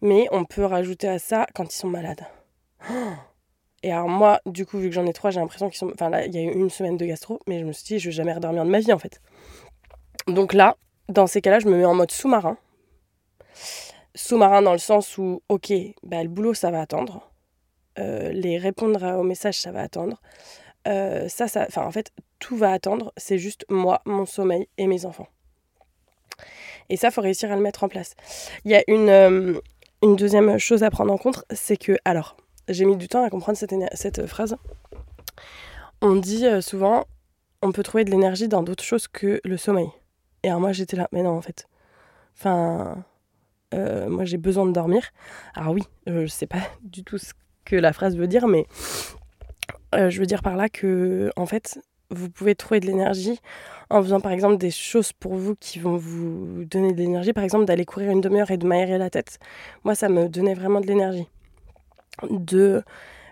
mais 0.00 0.26
on 0.30 0.44
peut 0.44 0.64
rajouter 0.64 1.08
à 1.08 1.18
ça 1.18 1.46
quand 1.54 1.72
ils 1.72 1.76
sont 1.76 1.88
malades. 1.88 2.24
Et 3.84 3.92
alors 3.92 4.08
moi, 4.08 4.40
du 4.44 4.66
coup, 4.66 4.78
vu 4.78 4.88
que 4.88 4.94
j'en 4.94 5.06
ai 5.06 5.12
trois, 5.12 5.30
j'ai 5.30 5.38
l'impression 5.38 5.68
qu'ils 5.68 5.78
sont... 5.78 5.90
Enfin 5.92 6.10
là, 6.10 6.26
il 6.26 6.34
y 6.34 6.38
a 6.38 6.42
eu 6.42 6.52
une 6.52 6.68
semaine 6.68 6.96
de 6.96 7.06
gastro, 7.06 7.40
mais 7.46 7.60
je 7.60 7.64
me 7.64 7.72
suis 7.72 7.84
dit, 7.84 7.98
je 8.00 8.08
vais 8.08 8.12
jamais 8.12 8.32
redormir 8.32 8.64
de 8.64 8.70
ma 8.70 8.80
vie 8.80 8.92
en 8.92 8.98
fait. 8.98 9.20
Donc 10.26 10.52
là, 10.52 10.76
dans 11.08 11.28
ces 11.28 11.40
cas-là, 11.40 11.60
je 11.60 11.68
me 11.68 11.76
mets 11.76 11.84
en 11.84 11.94
mode 11.94 12.10
sous-marin. 12.10 12.56
Sous-marin 14.16 14.62
dans 14.62 14.72
le 14.72 14.78
sens 14.78 15.16
où, 15.16 15.42
ok, 15.48 15.72
bah, 16.02 16.24
le 16.24 16.28
boulot, 16.28 16.54
ça 16.54 16.72
va 16.72 16.80
attendre. 16.80 17.30
Euh, 18.00 18.30
les 18.32 18.58
répondre 18.58 19.16
aux 19.16 19.22
messages, 19.22 19.60
ça 19.60 19.70
va 19.70 19.82
attendre. 19.82 20.20
Euh, 20.88 21.28
ça, 21.28 21.48
ça... 21.48 21.66
Enfin, 21.68 21.84
en 21.84 21.90
fait, 21.90 22.12
tout 22.38 22.56
va 22.56 22.72
attendre. 22.72 23.12
C'est 23.16 23.38
juste 23.38 23.64
moi, 23.68 24.00
mon 24.04 24.26
sommeil 24.26 24.68
et 24.78 24.86
mes 24.86 25.04
enfants. 25.04 25.28
Et 26.88 26.96
ça, 26.96 27.10
faut 27.10 27.20
réussir 27.20 27.52
à 27.52 27.56
le 27.56 27.62
mettre 27.62 27.84
en 27.84 27.88
place. 27.88 28.14
Il 28.64 28.70
y 28.70 28.74
a 28.74 28.82
une, 28.88 29.10
euh, 29.10 29.60
deuxième 30.02 30.58
chose 30.58 30.82
à 30.82 30.90
prendre 30.90 31.12
en 31.12 31.18
compte, 31.18 31.44
c'est 31.50 31.76
que, 31.76 31.98
alors, 32.04 32.36
j'ai 32.68 32.84
mis 32.84 32.96
du 32.96 33.08
temps 33.08 33.24
à 33.24 33.30
comprendre 33.30 33.58
cette, 33.58 34.26
phrase. 34.26 34.56
On 36.00 36.14
dit 36.14 36.46
euh, 36.46 36.60
souvent, 36.60 37.04
on 37.60 37.72
peut 37.72 37.82
trouver 37.82 38.04
de 38.04 38.10
l'énergie 38.10 38.48
dans 38.48 38.62
d'autres 38.62 38.84
choses 38.84 39.08
que 39.08 39.40
le 39.44 39.56
sommeil. 39.56 39.88
Et 40.42 40.48
alors 40.48 40.60
moi, 40.60 40.72
j'étais 40.72 40.96
là, 40.96 41.08
mais 41.12 41.22
non, 41.22 41.36
en 41.36 41.42
fait. 41.42 41.66
Enfin, 42.36 43.04
moi, 43.72 44.24
j'ai 44.24 44.38
besoin 44.38 44.64
de 44.64 44.72
dormir. 44.72 45.10
Alors 45.54 45.72
oui, 45.72 45.82
je 46.06 46.26
sais 46.26 46.46
pas 46.46 46.60
du 46.82 47.02
tout 47.02 47.18
ce 47.18 47.32
que 47.64 47.76
la 47.76 47.92
phrase 47.92 48.16
veut 48.16 48.28
dire, 48.28 48.46
mais 48.46 48.66
je 49.92 50.18
veux 50.18 50.26
dire 50.26 50.42
par 50.42 50.56
là 50.56 50.68
que, 50.68 51.30
en 51.36 51.46
fait, 51.46 51.80
vous 52.10 52.30
pouvez 52.30 52.54
trouver 52.54 52.80
de 52.80 52.86
l'énergie 52.86 53.38
en 53.90 54.02
faisant 54.02 54.20
par 54.20 54.32
exemple 54.32 54.56
des 54.56 54.70
choses 54.70 55.12
pour 55.12 55.34
vous 55.34 55.54
qui 55.56 55.78
vont 55.78 55.96
vous 55.96 56.64
donner 56.64 56.92
de 56.92 56.98
l'énergie. 56.98 57.32
Par 57.32 57.44
exemple, 57.44 57.64
d'aller 57.64 57.84
courir 57.84 58.10
une 58.10 58.20
demi-heure 58.20 58.50
et 58.50 58.56
de 58.56 58.66
m'aérer 58.66 58.98
la 58.98 59.10
tête. 59.10 59.38
Moi, 59.84 59.94
ça 59.94 60.08
me 60.08 60.28
donnait 60.28 60.54
vraiment 60.54 60.80
de 60.80 60.86
l'énergie. 60.86 61.28
De 62.30 62.82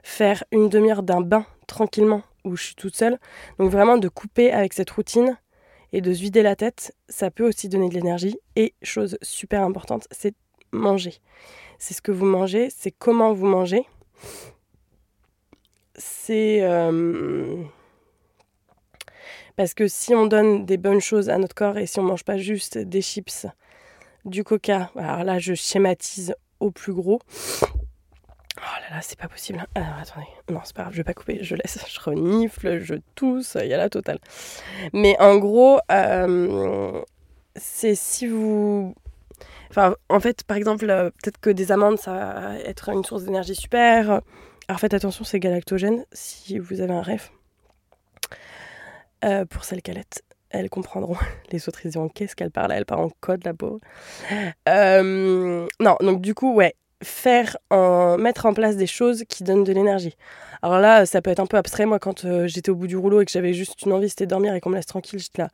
faire 0.03 0.45
une 0.53 0.69
demi-heure 0.69 1.03
d'un 1.03 1.21
bain 1.21 1.47
tranquillement 1.67 2.23
où 2.45 2.57
je 2.57 2.65
suis 2.65 2.75
toute 2.75 2.95
seule. 2.95 3.19
Donc 3.59 3.71
vraiment 3.71 3.99
de 3.99 4.09
couper 4.09 4.53
avec 4.53 4.73
cette 4.73 4.91
routine 4.91 5.37
et 5.93 6.01
de 6.01 6.13
se 6.13 6.21
vider 6.21 6.43
la 6.43 6.57
tête, 6.57 6.95
ça 7.09 7.31
peut 7.31 7.47
aussi 7.47 7.69
donner 7.69 7.89
de 7.89 7.95
l'énergie. 7.95 8.39
Et 8.55 8.75
chose 8.83 9.19
super 9.23 9.63
importante, 9.63 10.07
c'est 10.11 10.35
manger. 10.71 11.15
C'est 11.79 11.95
ce 11.95 12.03
que 12.03 12.13
vous 12.13 12.27
mangez, 12.27 12.71
c'est 12.71 12.91
comment 12.93 13.33
vous 13.33 13.47
mangez. 13.47 13.85
C'est... 15.97 16.61
Euh, 16.63 17.63
parce 19.57 19.73
que 19.73 19.89
si 19.89 20.15
on 20.15 20.27
donne 20.27 20.67
des 20.67 20.77
bonnes 20.77 21.01
choses 21.01 21.31
à 21.31 21.39
notre 21.39 21.55
corps 21.55 21.79
et 21.79 21.87
si 21.87 21.99
on 21.99 22.03
mange 22.03 22.25
pas 22.25 22.37
juste 22.37 22.77
des 22.77 23.01
chips, 23.01 23.47
du 24.27 24.45
coca, 24.45 24.91
alors 24.97 25.25
là 25.25 25.39
je 25.39 25.55
schématise 25.55 26.35
au 26.61 26.71
plus 26.71 26.93
gros. 26.93 27.21
Oh 28.59 28.61
là 28.61 28.97
là, 28.97 29.03
c'est 29.03 29.19
pas 29.19 29.29
possible. 29.29 29.65
Alors 29.75 29.95
attendez, 30.01 30.27
non, 30.51 30.61
c'est 30.65 30.75
pas 30.75 30.83
grave, 30.83 30.93
je 30.93 30.99
vais 30.99 31.05
pas 31.05 31.15
couper, 31.15 31.39
je 31.43 31.55
laisse, 31.55 31.79
je 31.89 32.01
renifle, 32.01 32.79
je 32.79 32.95
tousse, 33.15 33.57
il 33.61 33.69
y 33.69 33.75
a 33.75 33.77
la 33.77 33.91
totale. 33.91 34.19
Mais 34.93 35.17
en 35.21 35.37
gros, 35.37 35.79
euh, 35.91 37.01
c'est 37.55 37.95
si 37.95 38.27
vous. 38.27 38.95
Enfin, 39.71 39.95
en 40.09 40.21
fait, 40.21 40.45
par 40.45 40.57
exemple, 40.57 40.89
euh, 40.89 41.11
peut-être 41.23 41.39
que 41.39 41.51
des 41.51 41.71
amandes, 41.71 41.99
ça 41.99 42.13
va 42.13 42.59
être 42.61 42.89
une 42.89 43.05
source 43.05 43.25
d'énergie 43.25 43.55
super. 43.55 44.23
Alors 44.69 44.81
faites 44.81 44.95
attention, 44.95 45.25
c'est 45.25 45.39
galactogène 45.39 46.05
si 46.13 46.59
vous 46.59 46.81
avez 46.81 46.93
un 46.93 47.03
rêve. 47.03 47.29
Euh, 49.25 49.45
pour 49.45 49.65
celles 49.65 49.79
est, 49.79 50.25
elles 50.51 50.69
comprendront. 50.69 51.17
Les 51.53 51.69
autres, 51.69 51.87
ils 51.87 51.93
diront 51.93 52.09
qu'est-ce 52.09 52.35
qu'elle 52.35 52.51
parle 52.51 52.73
Elle 52.73 52.85
parle 52.85 53.05
en 53.05 53.11
code, 53.21 53.45
la 53.45 53.55
peau. 53.55 53.81
Euh, 54.69 55.67
non, 55.81 55.97
donc 56.01 56.21
du 56.21 56.35
coup, 56.35 56.53
ouais, 56.53 56.75
faire, 57.03 57.57
mettre 58.19 58.47
en 58.47 58.55
place 58.55 58.77
des 58.77 58.89
choses 58.89 59.23
qui 59.29 59.45
donnent 59.45 59.63
de 59.63 59.73
l'énergie. 59.73 60.17
Alors 60.63 60.81
là, 60.81 61.07
ça 61.07 61.23
peut 61.23 61.31
être 61.31 61.41
un 61.41 61.47
peu 61.47 61.59
abstrait. 61.59 61.87
Moi, 61.87 62.01
quand 62.01 62.25
euh, 62.25 62.49
j'étais 62.49 62.71
au 62.71 62.75
bout 62.75 62.89
du 62.89 62.97
rouleau 62.97 63.21
et 63.21 63.25
que 63.25 63.31
j'avais 63.31 63.53
juste 63.53 63.83
une 63.83 63.93
envie, 63.93 64.09
c'était 64.09 64.27
de 64.27 64.31
dormir 64.31 64.53
et 64.55 64.61
qu'on 64.61 64.71
me 64.71 64.77
laisse 64.77 64.87
tranquille, 64.87 65.21
j'étais 65.21 65.43
là. 65.43 65.49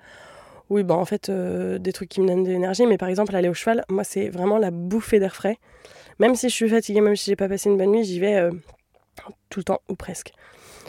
Oui, 0.71 0.85
bah 0.85 0.95
en 0.95 1.05
fait, 1.05 1.31
des 1.31 1.93
trucs 1.93 2.09
qui 2.09 2.23
me 2.23 2.29
donnent 2.29 2.45
de 2.45 2.51
l'énergie. 2.51 2.87
Mais 2.87 2.97
par 2.97 3.11
exemple, 3.11 3.37
aller 3.37 3.51
au 3.51 3.55
cheval, 3.55 3.85
moi, 3.91 4.05
c'est 4.05 4.31
vraiment 4.31 4.57
la 4.57 4.71
bouffée 4.71 5.19
d'air 5.19 5.35
frais. 5.35 5.59
Même 6.19 6.35
si 6.35 6.49
je 6.49 6.55
suis 6.55 6.69
fatiguée, 6.69 7.03
même 7.03 7.17
si 7.17 7.27
j'ai 7.27 7.37
pas 7.37 7.49
passé 7.49 7.69
une 7.69 7.77
bonne 7.77 7.91
nuit, 7.91 8.05
j'y 8.05 8.19
vais 8.21 8.49
tout 9.49 9.61
le 9.61 9.65
temps 9.65 9.81
ou 9.89 9.95
presque. 9.95 10.33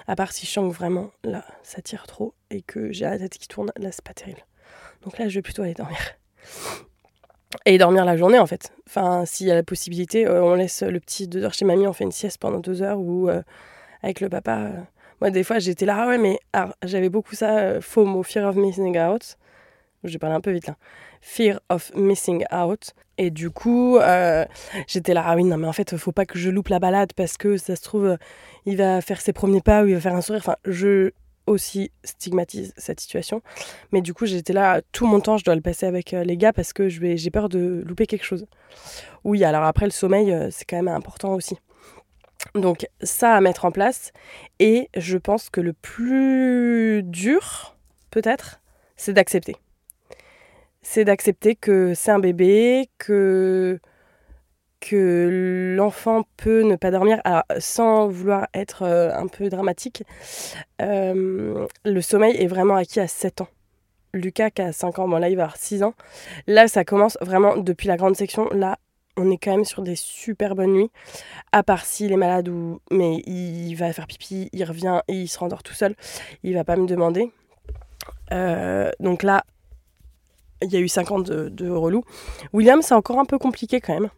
À 0.08 0.16
part 0.16 0.32
si 0.32 0.46
je 0.46 0.52
sens 0.52 0.72
que 0.72 0.78
vraiment, 0.78 1.12
là, 1.24 1.46
ça 1.64 1.82
tire 1.82 2.08
trop 2.08 2.34
et 2.50 2.62
que 2.62 2.92
j'ai 2.92 3.06
la 3.06 3.18
tête 3.18 3.38
qui 3.38 3.48
tourne, 3.48 3.72
là, 3.78 3.92
c'est 3.92 4.04
pas 4.04 4.14
terrible. 4.14 4.46
Donc 5.04 5.18
là, 5.18 5.28
je 5.28 5.36
vais 5.36 5.42
plutôt 5.42 5.64
aller 5.64 5.74
dormir. 5.74 6.00
Et 7.66 7.78
dormir 7.78 8.04
la 8.04 8.18
journée, 8.18 8.40
en 8.40 8.48
fait. 8.48 8.74
Enfin, 8.88 9.26
s'il 9.26 9.46
y 9.46 9.52
a 9.52 9.56
la 9.56 9.62
possibilité, 9.62 10.26
euh, 10.26 10.44
on 10.44 10.56
laisse 10.56 10.82
le 10.82 11.00
petit 11.00 11.28
deux 11.28 11.44
heures 11.44 11.54
chez 11.54 11.66
mamie, 11.66 11.86
on 11.86 11.94
fait 11.94 12.04
une 12.04 12.12
sieste 12.12 12.40
pendant 12.40 12.60
deux 12.60 12.82
heures 12.82 13.00
ou 13.00 13.30
euh, 13.30 13.44
avec 14.02 14.22
le 14.22 14.30
papa. 14.30 14.58
Euh. 14.58 14.82
Moi, 15.22 15.30
des 15.30 15.44
fois, 15.44 15.60
j'étais 15.60 15.86
là, 15.86 15.98
ah 16.00 16.08
ouais, 16.08 16.18
mais 16.18 16.40
j'avais 16.84 17.10
beaucoup 17.10 17.36
ça, 17.36 17.80
FOMO, 17.80 18.24
Fear 18.24 18.50
of 18.50 18.56
Missing 18.56 18.98
Out. 18.98 19.38
J'ai 20.04 20.20
parlé 20.20 20.36
un 20.36 20.42
peu 20.42 20.52
vite 20.52 20.68
là. 20.68 20.76
Fear 21.22 21.60
of 21.70 21.92
Missing 21.96 22.46
Out. 22.54 22.94
Et 23.18 23.30
du 23.30 23.50
coup, 23.50 23.98
euh, 23.98 24.46
j'étais 24.88 25.14
là, 25.14 25.24
ah 25.26 25.36
oui, 25.36 25.44
non, 25.44 25.58
mais 25.58 25.68
en 25.68 25.74
fait, 25.74 25.96
faut 25.98 26.12
pas 26.12 26.26
que 26.26 26.40
je 26.40 26.50
loupe 26.50 26.70
la 26.70 26.80
balade 26.80 27.14
parce 27.16 27.38
que 27.38 27.58
ça 27.58 27.76
se 27.76 27.82
trouve, 27.84 28.18
il 28.66 28.78
va 28.78 29.02
faire 29.02 29.22
ses 29.22 29.34
premiers 29.34 29.62
pas 29.62 29.84
ou 29.84 29.88
il 29.88 29.94
va 29.94 30.02
faire 30.02 30.16
un 30.16 30.22
sourire. 30.22 30.42
Enfin, 30.44 30.58
je 30.66 31.12
aussi 31.48 31.92
stigmatise 32.04 32.74
cette 32.78 33.00
situation. 33.00 33.42
Mais 33.92 34.02
du 34.02 34.14
coup, 34.14 34.26
j'étais 34.26 34.54
là, 34.54 34.82
tout 34.92 35.06
mon 35.06 35.20
temps, 35.20 35.38
je 35.38 35.44
dois 35.44 35.56
le 35.56 35.62
passer 35.62 35.86
avec 35.86 36.14
euh, 36.14 36.24
les 36.24 36.38
gars 36.38 36.54
parce 36.54 36.74
que 36.74 36.90
j'ai 36.90 37.32
peur 37.32 37.50
de 37.50 37.84
louper 37.86 38.08
quelque 38.08 38.26
chose. 38.26 38.46
Oui, 39.24 39.44
alors 39.44 39.64
après, 39.64 39.86
le 39.86 39.92
sommeil, 39.92 40.32
euh, 40.32 40.50
c'est 40.52 40.66
quand 40.66 40.78
même 40.78 40.88
important 40.88 41.34
aussi. 41.34 41.58
Donc, 42.56 42.88
ça 43.02 43.36
à 43.36 43.42
mettre 43.42 43.66
en 43.66 43.72
place. 43.72 44.12
Et 44.60 44.90
je 44.96 45.18
pense 45.18 45.50
que 45.50 45.62
le 45.62 45.74
plus 45.74 47.04
dur, 47.04 47.76
peut-être, 48.12 48.62
c'est 48.96 49.14
d'accepter 49.14 49.56
c'est 50.84 51.06
d'accepter 51.06 51.56
que 51.56 51.94
c'est 51.94 52.12
un 52.12 52.20
bébé, 52.20 52.90
que, 52.98 53.80
que 54.80 55.76
l'enfant 55.78 56.24
peut 56.38 56.62
ne 56.62 56.76
pas 56.76 56.92
dormir. 56.92 57.20
Alors, 57.24 57.44
sans 57.58 58.08
vouloir 58.08 58.48
être 58.54 58.84
euh, 58.84 59.14
un 59.16 59.28
peu 59.28 59.50
dramatique, 59.50 60.04
euh, 60.82 61.66
le 61.86 62.02
sommeil 62.02 62.36
est 62.38 62.48
vraiment 62.48 62.76
acquis 62.76 63.00
à 63.00 63.08
7 63.08 63.42
ans. 63.42 63.48
Lucas 64.14 64.52
qui 64.52 64.62
a 64.62 64.72
5 64.72 65.00
ans, 65.00 65.08
bon 65.08 65.18
là 65.18 65.30
il 65.30 65.36
va 65.36 65.44
avoir 65.44 65.58
6 65.58 65.82
ans. 65.82 65.96
Là 66.46 66.68
ça 66.68 66.86
commence 66.86 67.18
vraiment 67.20 67.58
depuis 67.58 67.88
la 67.88 67.98
grande 67.98 68.16
section. 68.16 68.48
Là 68.52 68.78
on 69.18 69.30
est 69.32 69.38
quand 69.38 69.52
même 69.52 69.66
sur 69.66 69.82
des 69.82 69.96
super 69.96 70.56
bonnes 70.56 70.74
nuits. 70.74 70.92
À 71.52 71.64
part 71.64 71.86
s'il 71.86 72.12
est 72.12 72.18
malade 72.18 72.48
ou. 72.50 72.80
Mais 72.92 73.18
il 73.26 73.74
va 73.76 73.92
faire 73.94 74.08
pipi, 74.08 74.50
il 74.54 74.64
revient 74.64 75.02
et 75.08 75.14
il 75.14 75.28
se 75.28 75.40
rendort 75.40 75.64
tout 75.64 75.74
seul. 75.74 75.96
Il 76.44 76.54
va 76.54 76.64
pas 76.64 76.76
me 76.76 76.86
demander. 76.86 77.32
Euh, 78.32 78.92
donc 79.00 79.24
là, 79.24 79.44
il 80.64 80.72
y 80.72 80.76
a 80.76 80.80
eu 80.80 80.88
50 80.88 81.26
de, 81.26 81.50
de 81.50 81.70
relou. 81.70 82.04
William, 82.54 82.82
c'est 82.82 82.96
encore 82.96 83.20
un 83.20 83.26
peu 83.26 83.38
compliqué 83.38 83.82
quand 83.82 83.94
même. 83.94 84.10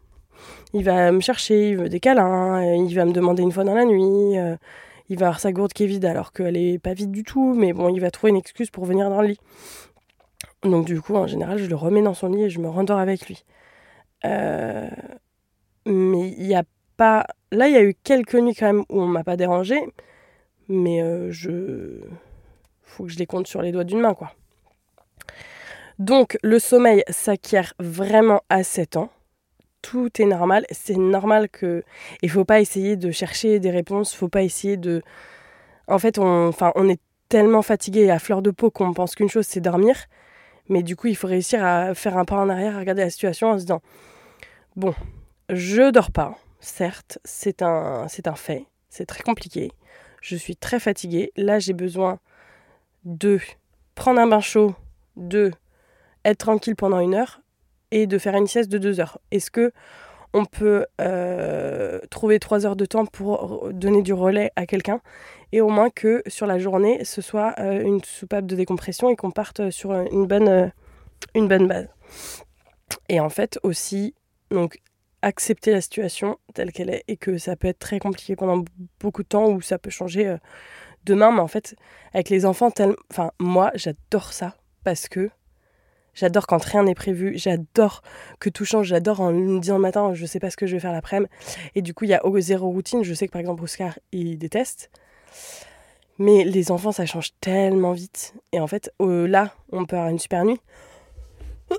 Il 0.72 0.84
va 0.84 1.12
me 1.12 1.20
chercher, 1.20 1.70
il 1.70 1.76
veut 1.76 1.88
des 1.88 2.00
câlins, 2.00 2.62
euh, 2.62 2.76
il 2.76 2.94
va 2.94 3.04
me 3.04 3.12
demander 3.12 3.42
une 3.42 3.52
fois 3.52 3.64
dans 3.64 3.74
la 3.74 3.84
nuit, 3.84 4.38
euh, 4.38 4.56
il 5.08 5.18
va 5.18 5.26
avoir 5.26 5.40
sa 5.40 5.52
gourde 5.52 5.72
qui 5.72 5.84
est 5.84 5.86
vide 5.86 6.04
alors 6.04 6.32
qu'elle 6.32 6.56
est 6.56 6.78
pas 6.78 6.94
vide 6.94 7.10
du 7.10 7.22
tout, 7.22 7.54
mais 7.54 7.72
bon, 7.72 7.88
il 7.88 8.00
va 8.00 8.10
trouver 8.10 8.30
une 8.30 8.36
excuse 8.36 8.70
pour 8.70 8.84
venir 8.84 9.08
dans 9.08 9.22
le 9.22 9.28
lit. 9.28 9.40
Donc 10.62 10.86
du 10.86 11.00
coup, 11.00 11.14
en 11.14 11.26
général, 11.26 11.58
je 11.58 11.66
le 11.66 11.76
remets 11.76 12.02
dans 12.02 12.14
son 12.14 12.28
lit 12.28 12.44
et 12.44 12.50
je 12.50 12.60
me 12.60 12.68
rendors 12.68 12.98
avec 12.98 13.26
lui. 13.26 13.44
Euh, 14.24 14.88
mais 15.86 16.30
il 16.36 16.46
n'y 16.46 16.54
a 16.54 16.64
pas... 16.96 17.26
Là, 17.52 17.68
il 17.68 17.74
y 17.74 17.76
a 17.78 17.82
eu 17.82 17.94
quelques 18.02 18.34
nuits 18.34 18.54
quand 18.54 18.66
même 18.66 18.84
où 18.90 19.00
on 19.00 19.06
m'a 19.06 19.22
pas 19.22 19.36
dérangé, 19.36 19.76
mais 20.68 21.00
je 21.30 22.00
faut 22.82 23.04
que 23.04 23.10
je 23.10 23.18
les 23.18 23.26
compte 23.26 23.46
sur 23.46 23.62
les 23.62 23.72
doigts 23.72 23.84
d'une 23.84 24.00
main, 24.00 24.14
quoi. 24.14 24.32
Donc, 25.98 26.38
le 26.42 26.58
sommeil 26.58 27.02
s'acquiert 27.08 27.74
vraiment 27.78 28.42
à 28.48 28.62
7 28.62 28.96
ans. 28.96 29.10
Tout 29.82 30.10
est 30.20 30.26
normal. 30.26 30.66
C'est 30.70 30.96
normal 30.96 31.48
que. 31.48 31.84
Il 32.22 32.30
faut 32.30 32.44
pas 32.44 32.60
essayer 32.60 32.96
de 32.96 33.10
chercher 33.10 33.60
des 33.60 33.70
réponses. 33.70 34.14
faut 34.14 34.28
pas 34.28 34.42
essayer 34.42 34.76
de. 34.76 35.02
En 35.88 35.98
fait, 35.98 36.18
on 36.18 36.52
est 36.88 37.00
tellement 37.28 37.62
fatigué 37.62 38.10
à 38.10 38.18
fleur 38.18 38.42
de 38.42 38.50
peau 38.50 38.70
qu'on 38.70 38.92
pense 38.92 39.14
qu'une 39.14 39.28
chose, 39.28 39.46
c'est 39.46 39.60
dormir. 39.60 39.96
Mais 40.68 40.82
du 40.82 40.96
coup, 40.96 41.06
il 41.06 41.16
faut 41.16 41.28
réussir 41.28 41.64
à 41.64 41.94
faire 41.94 42.18
un 42.18 42.24
pas 42.24 42.36
en 42.36 42.48
arrière, 42.48 42.76
à 42.76 42.80
regarder 42.80 43.02
la 43.02 43.10
situation 43.10 43.50
en 43.50 43.58
se 43.58 43.64
disant 43.64 43.82
Bon, 44.74 44.94
je 45.48 45.90
dors 45.90 46.10
pas, 46.10 46.36
certes, 46.60 47.18
c'est 47.24 47.62
un, 47.62 48.06
c'est 48.08 48.26
un 48.26 48.34
fait, 48.34 48.66
c'est 48.88 49.06
très 49.06 49.22
compliqué. 49.22 49.70
Je 50.20 50.36
suis 50.36 50.56
très 50.56 50.80
fatiguée. 50.80 51.32
Là, 51.36 51.58
j'ai 51.58 51.72
besoin 51.72 52.18
de 53.04 53.38
prendre 53.94 54.20
un 54.20 54.26
bain 54.26 54.40
chaud, 54.40 54.74
de 55.16 55.52
être 56.26 56.38
tranquille 56.38 56.76
pendant 56.76 57.00
une 57.00 57.14
heure 57.14 57.40
et 57.90 58.06
de 58.06 58.18
faire 58.18 58.34
une 58.34 58.46
sieste 58.46 58.70
de 58.70 58.78
deux 58.78 59.00
heures. 59.00 59.18
Est-ce 59.30 59.50
que 59.50 59.72
on 60.32 60.44
peut 60.44 60.84
euh, 61.00 62.00
trouver 62.10 62.38
trois 62.38 62.66
heures 62.66 62.76
de 62.76 62.84
temps 62.84 63.06
pour 63.06 63.70
donner 63.72 64.02
du 64.02 64.12
relais 64.12 64.50
à 64.56 64.66
quelqu'un 64.66 65.00
et 65.52 65.60
au 65.60 65.68
moins 65.68 65.88
que 65.88 66.22
sur 66.26 66.46
la 66.46 66.58
journée 66.58 67.04
ce 67.04 67.22
soit 67.22 67.54
euh, 67.58 67.80
une 67.80 68.02
soupape 68.04 68.44
de 68.44 68.56
décompression 68.56 69.08
et 69.08 69.16
qu'on 69.16 69.30
parte 69.30 69.70
sur 69.70 69.92
une 69.92 70.26
bonne, 70.26 70.48
euh, 70.48 70.66
une 71.34 71.48
bonne 71.48 71.68
base? 71.68 71.88
Et 73.08 73.20
en 73.20 73.30
fait 73.30 73.58
aussi, 73.62 74.14
donc 74.50 74.78
accepter 75.22 75.72
la 75.72 75.80
situation 75.80 76.38
telle 76.54 76.72
qu'elle 76.72 76.90
est 76.90 77.04
et 77.08 77.16
que 77.16 77.38
ça 77.38 77.56
peut 77.56 77.68
être 77.68 77.78
très 77.78 77.98
compliqué 77.98 78.36
pendant 78.36 78.64
beaucoup 79.00 79.22
de 79.22 79.28
temps 79.28 79.48
ou 79.48 79.62
ça 79.62 79.78
peut 79.78 79.90
changer 79.90 80.36
demain, 81.04 81.32
mais 81.32 81.40
en 81.40 81.48
fait 81.48 81.76
avec 82.12 82.28
les 82.28 82.44
enfants, 82.44 82.70
tel... 82.70 82.94
enfin 83.10 83.30
moi 83.40 83.70
j'adore 83.74 84.32
ça 84.32 84.56
parce 84.84 85.08
que 85.08 85.30
J'adore 86.16 86.46
quand 86.46 86.64
rien 86.64 86.82
n'est 86.82 86.94
prévu. 86.94 87.34
J'adore 87.36 88.02
que 88.40 88.48
tout 88.48 88.64
change. 88.64 88.86
J'adore 88.88 89.20
en 89.20 89.32
me 89.32 89.60
disant 89.60 89.76
le 89.76 89.82
matin, 89.82 90.14
je 90.14 90.24
sais 90.24 90.40
pas 90.40 90.50
ce 90.50 90.56
que 90.56 90.66
je 90.66 90.74
vais 90.74 90.80
faire 90.80 90.92
l'après-midi. 90.92 91.30
Et 91.74 91.82
du 91.82 91.94
coup, 91.94 92.04
il 92.04 92.10
y 92.10 92.14
a 92.14 92.22
zéro 92.38 92.68
routine. 92.70 93.04
Je 93.04 93.12
sais 93.14 93.26
que 93.26 93.32
par 93.32 93.40
exemple, 93.40 93.62
Oscar, 93.62 93.98
il 94.12 94.38
déteste. 94.38 94.90
Mais 96.18 96.44
les 96.44 96.72
enfants, 96.72 96.92
ça 96.92 97.04
change 97.04 97.32
tellement 97.40 97.92
vite. 97.92 98.34
Et 98.52 98.60
en 98.60 98.66
fait, 98.66 98.90
là, 98.98 99.52
on 99.70 99.84
peut 99.84 99.96
avoir 99.96 100.10
une 100.10 100.18
super 100.18 100.44
nuit. 100.44 100.58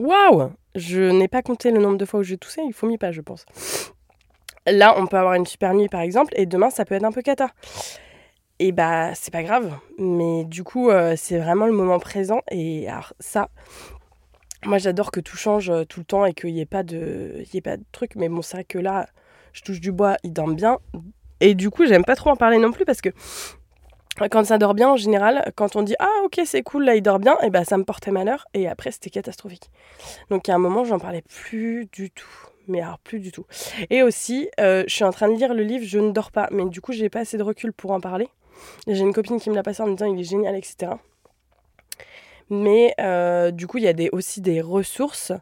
Waouh 0.00 0.50
Je 0.74 1.10
n'ai 1.12 1.28
pas 1.28 1.42
compté 1.42 1.70
le 1.70 1.78
nombre 1.78 1.96
de 1.96 2.04
fois 2.04 2.20
où 2.20 2.24
j'ai 2.24 2.38
toussé. 2.38 2.60
Il 2.66 2.72
faut 2.72 2.88
m'y 2.88 2.98
pas, 2.98 3.12
je 3.12 3.20
pense. 3.20 3.46
Là, 4.66 4.94
on 4.98 5.06
peut 5.06 5.16
avoir 5.16 5.34
une 5.34 5.46
super 5.46 5.74
nuit, 5.74 5.88
par 5.88 6.00
exemple. 6.00 6.32
Et 6.36 6.46
demain, 6.46 6.70
ça 6.70 6.84
peut 6.84 6.96
être 6.96 7.04
un 7.04 7.12
peu 7.12 7.22
cata 7.22 7.50
et 8.62 8.70
bah 8.70 9.12
c'est 9.14 9.32
pas 9.32 9.42
grave. 9.42 9.76
Mais 9.98 10.44
du 10.44 10.62
coup 10.62 10.88
euh, 10.88 11.14
c'est 11.16 11.38
vraiment 11.38 11.66
le 11.66 11.72
moment 11.72 11.98
présent. 11.98 12.42
Et 12.52 12.88
alors 12.88 13.12
ça 13.18 13.48
moi 14.64 14.78
j'adore 14.78 15.10
que 15.10 15.18
tout 15.18 15.36
change 15.36 15.68
euh, 15.68 15.84
tout 15.84 15.98
le 15.98 16.06
temps 16.06 16.24
et 16.24 16.32
qu'il 16.32 16.54
n'y 16.54 16.60
ait 16.60 16.66
pas 16.66 16.84
de 16.84 17.42
y 17.52 17.60
pas 17.60 17.76
de 17.76 17.84
truc. 17.90 18.12
Mais 18.14 18.28
bon 18.28 18.40
c'est 18.40 18.58
vrai 18.58 18.64
que 18.64 18.78
là 18.78 19.08
je 19.52 19.62
touche 19.62 19.80
du 19.80 19.90
bois 19.90 20.16
il 20.22 20.32
dort 20.32 20.46
bien. 20.46 20.78
Et 21.40 21.56
du 21.56 21.70
coup 21.70 21.86
j'aime 21.86 22.04
pas 22.04 22.14
trop 22.14 22.30
en 22.30 22.36
parler 22.36 22.58
non 22.58 22.70
plus 22.70 22.84
parce 22.84 23.00
que 23.00 23.08
quand 24.30 24.44
ça 24.44 24.58
dort 24.58 24.74
bien 24.74 24.90
en 24.90 24.96
général 24.96 25.50
quand 25.56 25.74
on 25.74 25.82
dit 25.82 25.96
ah 25.98 26.20
ok 26.24 26.40
c'est 26.44 26.62
cool 26.62 26.84
là 26.84 26.94
il 26.94 27.02
dort 27.02 27.18
bien 27.18 27.36
et 27.42 27.50
bah 27.50 27.64
ça 27.64 27.76
me 27.78 27.84
portait 27.84 28.12
malheur. 28.12 28.46
Et 28.54 28.68
après 28.68 28.92
c'était 28.92 29.10
catastrophique. 29.10 29.72
Donc 30.30 30.48
à 30.48 30.54
un 30.54 30.58
moment 30.58 30.84
j'en 30.84 31.00
parlais 31.00 31.22
plus 31.22 31.88
du 31.90 32.12
tout. 32.12 32.52
Mais 32.68 32.80
alors 32.80 33.00
plus 33.00 33.18
du 33.18 33.32
tout. 33.32 33.44
Et 33.90 34.04
aussi, 34.04 34.48
euh, 34.60 34.84
je 34.86 34.94
suis 34.94 35.04
en 35.04 35.10
train 35.10 35.28
de 35.28 35.36
lire 35.36 35.52
le 35.52 35.64
livre 35.64 35.84
Je 35.84 35.98
ne 35.98 36.12
dors 36.12 36.30
pas, 36.30 36.48
mais 36.52 36.64
du 36.66 36.80
coup, 36.80 36.92
j'ai 36.92 37.08
pas 37.08 37.20
assez 37.20 37.36
de 37.36 37.42
recul 37.42 37.72
pour 37.72 37.90
en 37.90 38.00
parler. 38.00 38.28
J'ai 38.86 39.00
une 39.00 39.12
copine 39.12 39.40
qui 39.40 39.50
me 39.50 39.54
l'a 39.54 39.62
passé 39.62 39.82
en 39.82 39.86
me 39.86 39.94
disant 39.94 40.12
il 40.12 40.20
est 40.20 40.24
génial, 40.24 40.56
etc. 40.56 40.92
Mais 42.50 42.94
euh, 43.00 43.50
du 43.50 43.66
coup, 43.66 43.78
il 43.78 43.84
y 43.84 43.88
a 43.88 43.92
des, 43.92 44.10
aussi 44.12 44.40
des 44.40 44.60
ressources. 44.60 45.32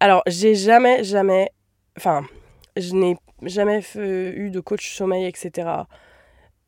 Alors, 0.00 0.22
j'ai 0.26 0.54
jamais, 0.54 1.04
jamais. 1.04 1.50
Enfin, 1.96 2.24
je 2.76 2.94
n'ai 2.94 3.16
jamais 3.42 3.82
eu 3.96 4.50
de 4.50 4.60
coach 4.60 4.94
sommeil, 4.94 5.26
etc. 5.26 5.84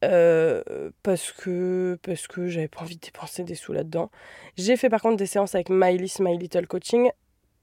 Euh, 0.04 0.90
parce 1.02 1.32
que 1.32 1.98
parce 2.02 2.26
que 2.26 2.48
j'avais 2.48 2.68
pas 2.68 2.82
envie 2.82 2.96
de 2.96 3.00
dépenser 3.00 3.42
des 3.42 3.54
sous 3.54 3.72
là-dedans. 3.72 4.10
J'ai 4.56 4.76
fait 4.76 4.90
par 4.90 5.00
contre 5.00 5.16
des 5.16 5.26
séances 5.26 5.54
avec 5.54 5.70
Miley 5.70 6.08
My 6.20 6.36
Little 6.36 6.66
Coaching. 6.66 7.10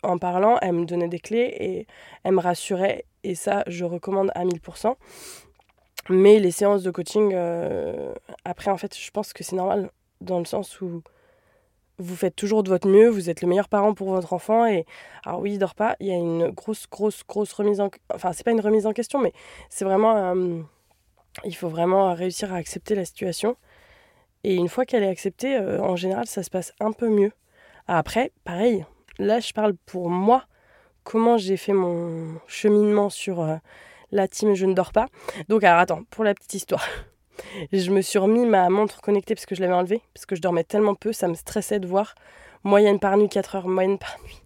En 0.04 0.18
parlant, 0.18 0.58
elle 0.62 0.74
me 0.74 0.86
donnait 0.86 1.08
des 1.08 1.20
clés 1.20 1.56
et 1.60 1.88
elle 2.24 2.34
me 2.34 2.40
rassurait. 2.40 3.06
Et 3.24 3.36
ça, 3.36 3.64
je 3.68 3.86
recommande 3.86 4.32
à 4.34 4.44
1000%. 4.44 4.96
Mais 6.10 6.40
les 6.40 6.52
séances 6.52 6.84
de 6.84 6.92
coaching, 6.92 7.32
euh, 7.34 8.14
après, 8.46 8.72
en 8.72 8.78
fait, 8.78 8.98
je 8.98 9.12
pense 9.12 9.34
que 9.34 9.44
c'est 9.44 9.56
normal 9.56 9.92
dans 10.20 10.40
le 10.40 10.46
sens 10.46 10.82
où 10.82 11.04
vous 11.98 12.16
faites 12.16 12.36
toujours 12.36 12.64
de 12.64 12.70
votre 12.70 12.88
mieux, 12.88 13.10
vous 13.10 13.30
êtes 13.30 13.42
le 13.42 13.48
meilleur 13.48 13.70
parent 13.70 13.94
pour 13.94 14.10
votre 14.10 14.34
enfant. 14.34 14.66
Et 14.66 14.86
alors, 15.26 15.42
oui, 15.42 15.54
il 15.54 15.60
dort 15.60 15.76
pas, 15.76 15.96
il 16.00 16.08
y 16.08 16.12
a 16.12 16.16
une 16.16 16.50
grosse, 16.50 16.88
grosse, 16.90 17.24
grosse 17.28 17.54
remise 17.54 17.80
en. 17.80 17.90
Enfin, 18.14 18.34
c'est 18.34 18.44
pas 18.44 18.52
une 18.52 18.62
remise 18.62 18.88
en 18.88 18.94
question, 18.94 19.20
mais 19.20 19.34
c'est 19.70 19.86
vraiment. 19.86 20.36
il 21.46 21.56
faut 21.56 21.70
vraiment 21.70 22.14
réussir 22.14 22.54
à 22.54 22.58
accepter 22.58 22.96
la 22.96 23.06
situation. 23.06 23.56
Et 24.44 24.56
une 24.56 24.70
fois 24.70 24.86
qu'elle 24.86 25.04
est 25.04 25.10
acceptée, 25.10 25.56
euh, 25.56 25.80
en 25.82 25.96
général, 25.96 26.26
ça 26.26 26.42
se 26.42 26.50
passe 26.50 26.74
un 26.80 26.92
peu 26.92 27.10
mieux. 27.10 27.32
Après, 27.88 28.32
pareil, 28.44 28.86
là, 29.20 29.40
je 29.40 29.54
parle 29.54 29.76
pour 29.86 30.10
moi, 30.10 30.46
comment 31.04 31.38
j'ai 31.38 31.58
fait 31.58 31.74
mon 31.74 32.40
cheminement 32.48 33.10
sur. 33.10 33.60
La 34.12 34.28
team 34.28 34.54
Je 34.56 34.66
ne 34.66 34.74
dors 34.74 34.92
pas. 34.92 35.08
Donc, 35.50 35.64
alors 35.64 35.80
attends, 35.80 36.04
pour 36.10 36.24
la 36.24 36.34
petite 36.34 36.54
histoire. 36.54 36.86
je 37.72 37.92
me 37.92 38.02
suis 38.02 38.20
remis 38.20 38.46
ma 38.46 38.70
montre 38.70 39.02
connectée 39.02 39.36
parce 39.36 39.46
que 39.46 39.56
je 39.56 39.62
l'avais 39.62 39.74
enlevée, 39.74 40.02
parce 40.14 40.26
que 40.26 40.36
je 40.36 40.42
dormais 40.42 40.64
tellement 40.64 40.96
peu, 40.96 41.14
ça 41.14 41.28
me 41.28 41.34
stressait 41.34 41.80
de 41.80 41.88
voir 41.88 42.16
moyenne 42.64 43.00
par 43.00 43.18
nuit 43.18 43.30
4 43.30 43.56
heures, 43.56 43.68
moyenne 43.68 43.98
par 43.98 44.18
nuit 44.26 44.42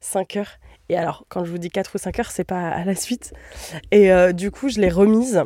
5 0.00 0.36
heures. 0.36 0.58
Et 0.88 0.96
alors, 0.96 1.24
quand 1.28 1.44
je 1.44 1.50
vous 1.50 1.58
dis 1.58 1.70
4 1.70 1.94
ou 1.94 1.98
5 1.98 2.18
heures, 2.20 2.30
c'est 2.30 2.44
pas 2.44 2.68
à 2.68 2.84
la 2.84 2.94
suite. 2.94 3.32
Et 3.90 4.12
euh, 4.12 4.32
du 4.32 4.50
coup, 4.50 4.68
je 4.68 4.80
l'ai 4.80 4.88
remise. 4.88 5.42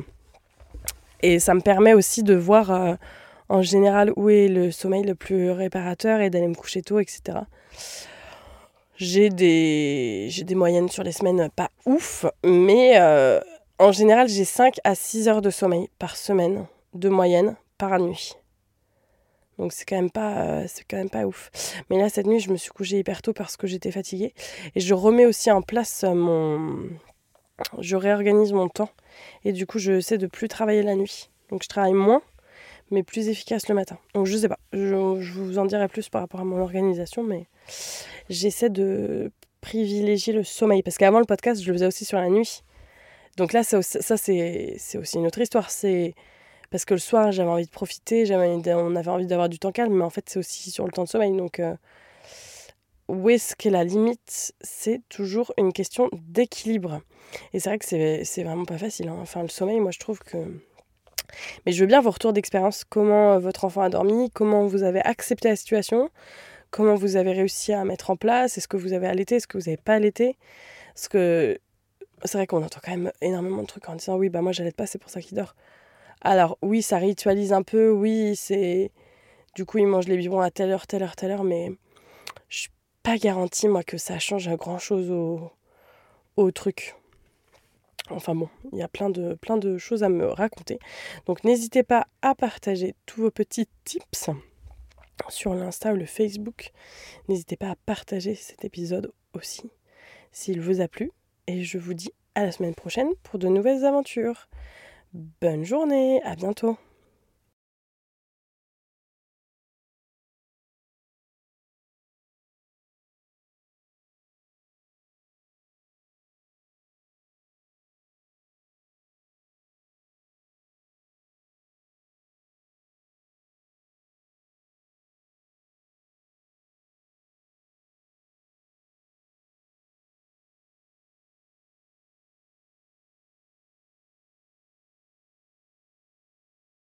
Et 1.23 1.39
ça 1.39 1.55
me 1.55 1.61
permet 1.61 1.95
aussi 1.95 2.23
de 2.23 2.35
voir 2.35 2.71
euh, 2.71 2.95
en 3.49 3.63
général 3.63 4.13
où 4.17 4.29
est 4.31 4.49
le 4.49 4.71
sommeil 4.71 5.03
le 5.03 5.15
plus 5.15 5.51
réparateur 5.51 6.21
et 6.21 6.31
d'aller 6.31 6.49
me 6.49 6.55
coucher 6.55 6.83
tôt, 6.83 6.99
etc. 6.99 7.39
J'ai 9.01 9.31
des, 9.31 10.27
j'ai 10.29 10.45
des 10.45 10.55
moyennes 10.55 10.91
sur 10.91 11.03
les 11.03 11.13
semaines 11.13 11.49
pas 11.57 11.71
ouf, 11.87 12.27
mais 12.45 13.01
euh, 13.01 13.41
en 13.79 13.93
général, 13.93 14.29
j'ai 14.29 14.45
5 14.45 14.77
à 14.85 14.95
6 14.95 15.27
heures 15.27 15.41
de 15.41 15.49
sommeil 15.49 15.89
par 15.99 16.17
semaine 16.17 16.67
de 16.93 17.09
moyenne 17.09 17.57
par 17.79 17.99
nuit. 17.99 18.35
Donc 19.57 19.73
c'est 19.73 19.87
quand 19.87 19.97
même 19.97 20.11
pas 20.11 20.43
euh, 20.43 20.65
c'est 20.69 20.85
quand 20.85 20.99
même 20.99 21.09
pas 21.09 21.25
ouf. 21.25 21.51
Mais 21.89 21.97
là 21.97 22.11
cette 22.11 22.27
nuit, 22.27 22.41
je 22.41 22.51
me 22.51 22.59
suis 22.59 22.69
couchée 22.73 22.99
hyper 22.99 23.23
tôt 23.23 23.33
parce 23.33 23.57
que 23.57 23.67
j'étais 23.67 23.91
fatiguée 23.91 24.35
et 24.75 24.81
je 24.81 24.93
remets 24.93 25.25
aussi 25.25 25.51
en 25.51 25.63
place 25.63 26.05
mon 26.05 26.91
je 27.79 27.97
réorganise 27.97 28.53
mon 28.53 28.69
temps 28.69 28.91
et 29.45 29.53
du 29.53 29.67
coup, 29.67 29.79
je 29.79 30.01
sais 30.01 30.19
de 30.19 30.27
plus 30.27 30.49
travailler 30.49 30.83
la 30.83 30.95
nuit. 30.95 31.31
Donc 31.51 31.63
je 31.63 31.69
travaille 31.69 31.95
moins 31.95 32.21
mais 32.91 33.03
plus 33.03 33.29
efficace 33.29 33.67
le 33.69 33.75
matin. 33.75 33.97
Donc 34.13 34.27
je 34.27 34.37
sais 34.37 34.49
pas, 34.49 34.59
je, 34.75 35.17
je 35.21 35.33
vous 35.33 35.59
en 35.59 35.65
dirai 35.65 35.89
plus 35.89 36.11
par 36.11 36.21
rapport 36.21 36.41
à 36.41 36.45
mon 36.45 36.61
organisation 36.61 37.23
mais 37.23 37.47
j'essaie 38.31 38.71
de 38.71 39.31
privilégier 39.61 40.33
le 40.33 40.45
sommeil. 40.45 40.83
Parce 40.83 40.97
qu'avant 40.97 41.19
le 41.19 41.27
podcast, 41.27 41.63
je 41.63 41.67
le 41.67 41.75
faisais 41.75 41.87
aussi 41.87 42.05
sur 42.07 42.19
la 42.19 42.31
nuit. 42.31 42.63
Donc 43.37 43.53
là, 43.53 43.63
ça, 43.63 43.83
ça 43.83 44.17
c'est 44.17 44.79
aussi 44.97 45.19
une 45.19 45.27
autre 45.27 45.41
histoire. 45.41 45.71
C'est 45.71 46.15
parce 46.71 46.85
que 46.85 46.95
le 46.95 47.01
soir, 47.01 47.33
j'avais 47.33 47.51
envie 47.51 47.67
de 47.67 47.71
profiter, 47.71 48.25
on 48.35 48.97
avait 48.97 49.11
envie 49.11 49.27
d'avoir 49.27 49.49
du 49.49 49.59
temps 49.59 49.73
calme, 49.73 49.93
mais 49.93 50.05
en 50.05 50.11
fait, 50.11 50.29
c'est 50.29 50.39
aussi 50.39 50.71
sur 50.71 50.87
le 50.87 50.93
temps 50.93 51.05
de 51.05 51.09
sommeil. 51.09 51.37
Donc, 51.37 51.59
euh, 51.59 51.75
où 53.09 53.29
est-ce 53.29 53.57
qu'est 53.57 53.71
la 53.71 53.83
limite? 53.83 54.53
C'est 54.61 55.01
toujours 55.09 55.53
une 55.59 55.73
question 55.73 56.09
d'équilibre. 56.13 57.01
Et 57.53 57.61
c'est 57.61 57.71
vrai 57.71 57.79
que 57.79 57.85
c'est 58.25 58.45
vraiment 58.45 58.65
pas 58.65 58.79
facile. 58.79 59.09
Hein. 59.09 59.19
Enfin, 59.21 59.43
le 59.43 59.49
sommeil, 59.49 59.81
moi, 59.81 59.91
je 59.91 59.99
trouve 59.99 60.21
que. 60.21 60.39
Mais 61.65 61.73
je 61.73 61.81
veux 61.81 61.87
bien 61.87 62.01
vos 62.01 62.11
retours 62.11 62.33
d'expérience. 62.33 62.85
Comment 62.85 63.39
votre 63.39 63.65
enfant 63.65 63.83
a 63.83 63.89
dormi? 63.89 64.31
Comment 64.31 64.67
vous 64.67 64.83
avez 64.83 65.01
accepté 65.01 65.49
la 65.49 65.57
situation? 65.57 66.11
Comment 66.71 66.95
vous 66.95 67.17
avez 67.17 67.33
réussi 67.33 67.73
à 67.73 67.85
mettre 67.85 68.11
en 68.11 68.17
place 68.17 68.59
Est-ce 68.59 68.69
que 68.69 68.77
vous 68.77 68.93
avez 68.93 69.07
allaité 69.07 69.37
Est-ce 69.37 69.47
que 69.47 69.59
vous 69.59 69.65
n'avez 69.65 69.77
pas 69.77 69.95
allaité? 69.95 70.37
Parce 70.95 71.09
que 71.09 71.59
c'est 72.25 72.39
vrai 72.39 72.47
qu'on 72.47 72.63
entend 72.63 72.81
quand 72.83 72.91
même 72.91 73.13
énormément 73.21 73.63
de 73.63 73.67
trucs 73.67 73.89
en 73.89 73.95
disant 73.97 74.17
oui, 74.17 74.29
bah 74.29 74.43
moi 74.43 74.53
j'allaite 74.53 74.77
pas, 74.77 74.87
c'est 74.87 74.99
pour 74.99 75.11
ça 75.11 75.21
qu'il 75.21 75.37
dort. 75.37 75.55
Alors 76.21 76.59
oui, 76.63 76.83
ça 76.83 76.99
ritualise 76.99 77.53
un 77.53 77.63
peu, 77.63 77.91
oui, 77.91 78.37
c'est. 78.37 78.91
Du 79.55 79.65
coup, 79.65 79.79
il 79.79 79.87
mange 79.87 80.07
les 80.07 80.17
biberons 80.17 80.41
à 80.41 80.51
telle 80.51 80.71
heure, 80.71 80.87
telle 80.87 81.03
heure, 81.03 81.17
telle 81.17 81.33
heure, 81.33 81.45
mais 81.45 81.73
je 82.49 82.59
suis 82.59 82.71
pas 83.03 83.17
garantie, 83.17 83.69
moi, 83.69 83.83
que 83.83 83.99
ça 83.99 84.19
change 84.19 84.49
grand 84.57 84.79
chose 84.79 85.11
au, 85.11 85.51
au 86.37 86.51
truc. 86.51 86.95
Enfin 88.11 88.35
bon, 88.35 88.49
il 88.73 88.79
y 88.79 88.83
a 88.83 88.89
plein 88.89 89.11
de, 89.11 89.35
plein 89.35 89.57
de 89.57 89.79
choses 89.79 90.03
à 90.03 90.09
me 90.09 90.27
raconter. 90.27 90.79
Donc 91.27 91.45
n'hésitez 91.45 91.83
pas 91.83 92.07
à 92.23 92.35
partager 92.35 92.95
tous 93.07 93.23
vos 93.23 93.31
petits 93.31 93.69
tips 93.85 94.31
sur 95.31 95.55
l'Insta 95.55 95.93
ou 95.93 95.97
le 95.97 96.07
Facebook. 96.07 96.73
N'hésitez 97.29 97.57
pas 97.57 97.71
à 97.71 97.77
partager 97.77 98.35
cet 98.35 98.65
épisode 98.65 99.13
aussi 99.35 99.71
s'il 100.33 100.61
vous 100.61 100.81
a 100.81 100.89
plu. 100.89 101.11
Et 101.47 101.63
je 101.65 101.79
vous 101.79 101.95
dis 101.95 102.13
à 102.35 102.45
la 102.45 102.53
semaine 102.53 102.75
prochaine 102.75 103.11
pour 103.23 103.39
de 103.39 103.49
nouvelles 103.49 103.85
aventures. 103.85 104.49
Bonne 105.13 105.65
journée, 105.65 106.23
à 106.23 106.37
bientôt 106.37 106.77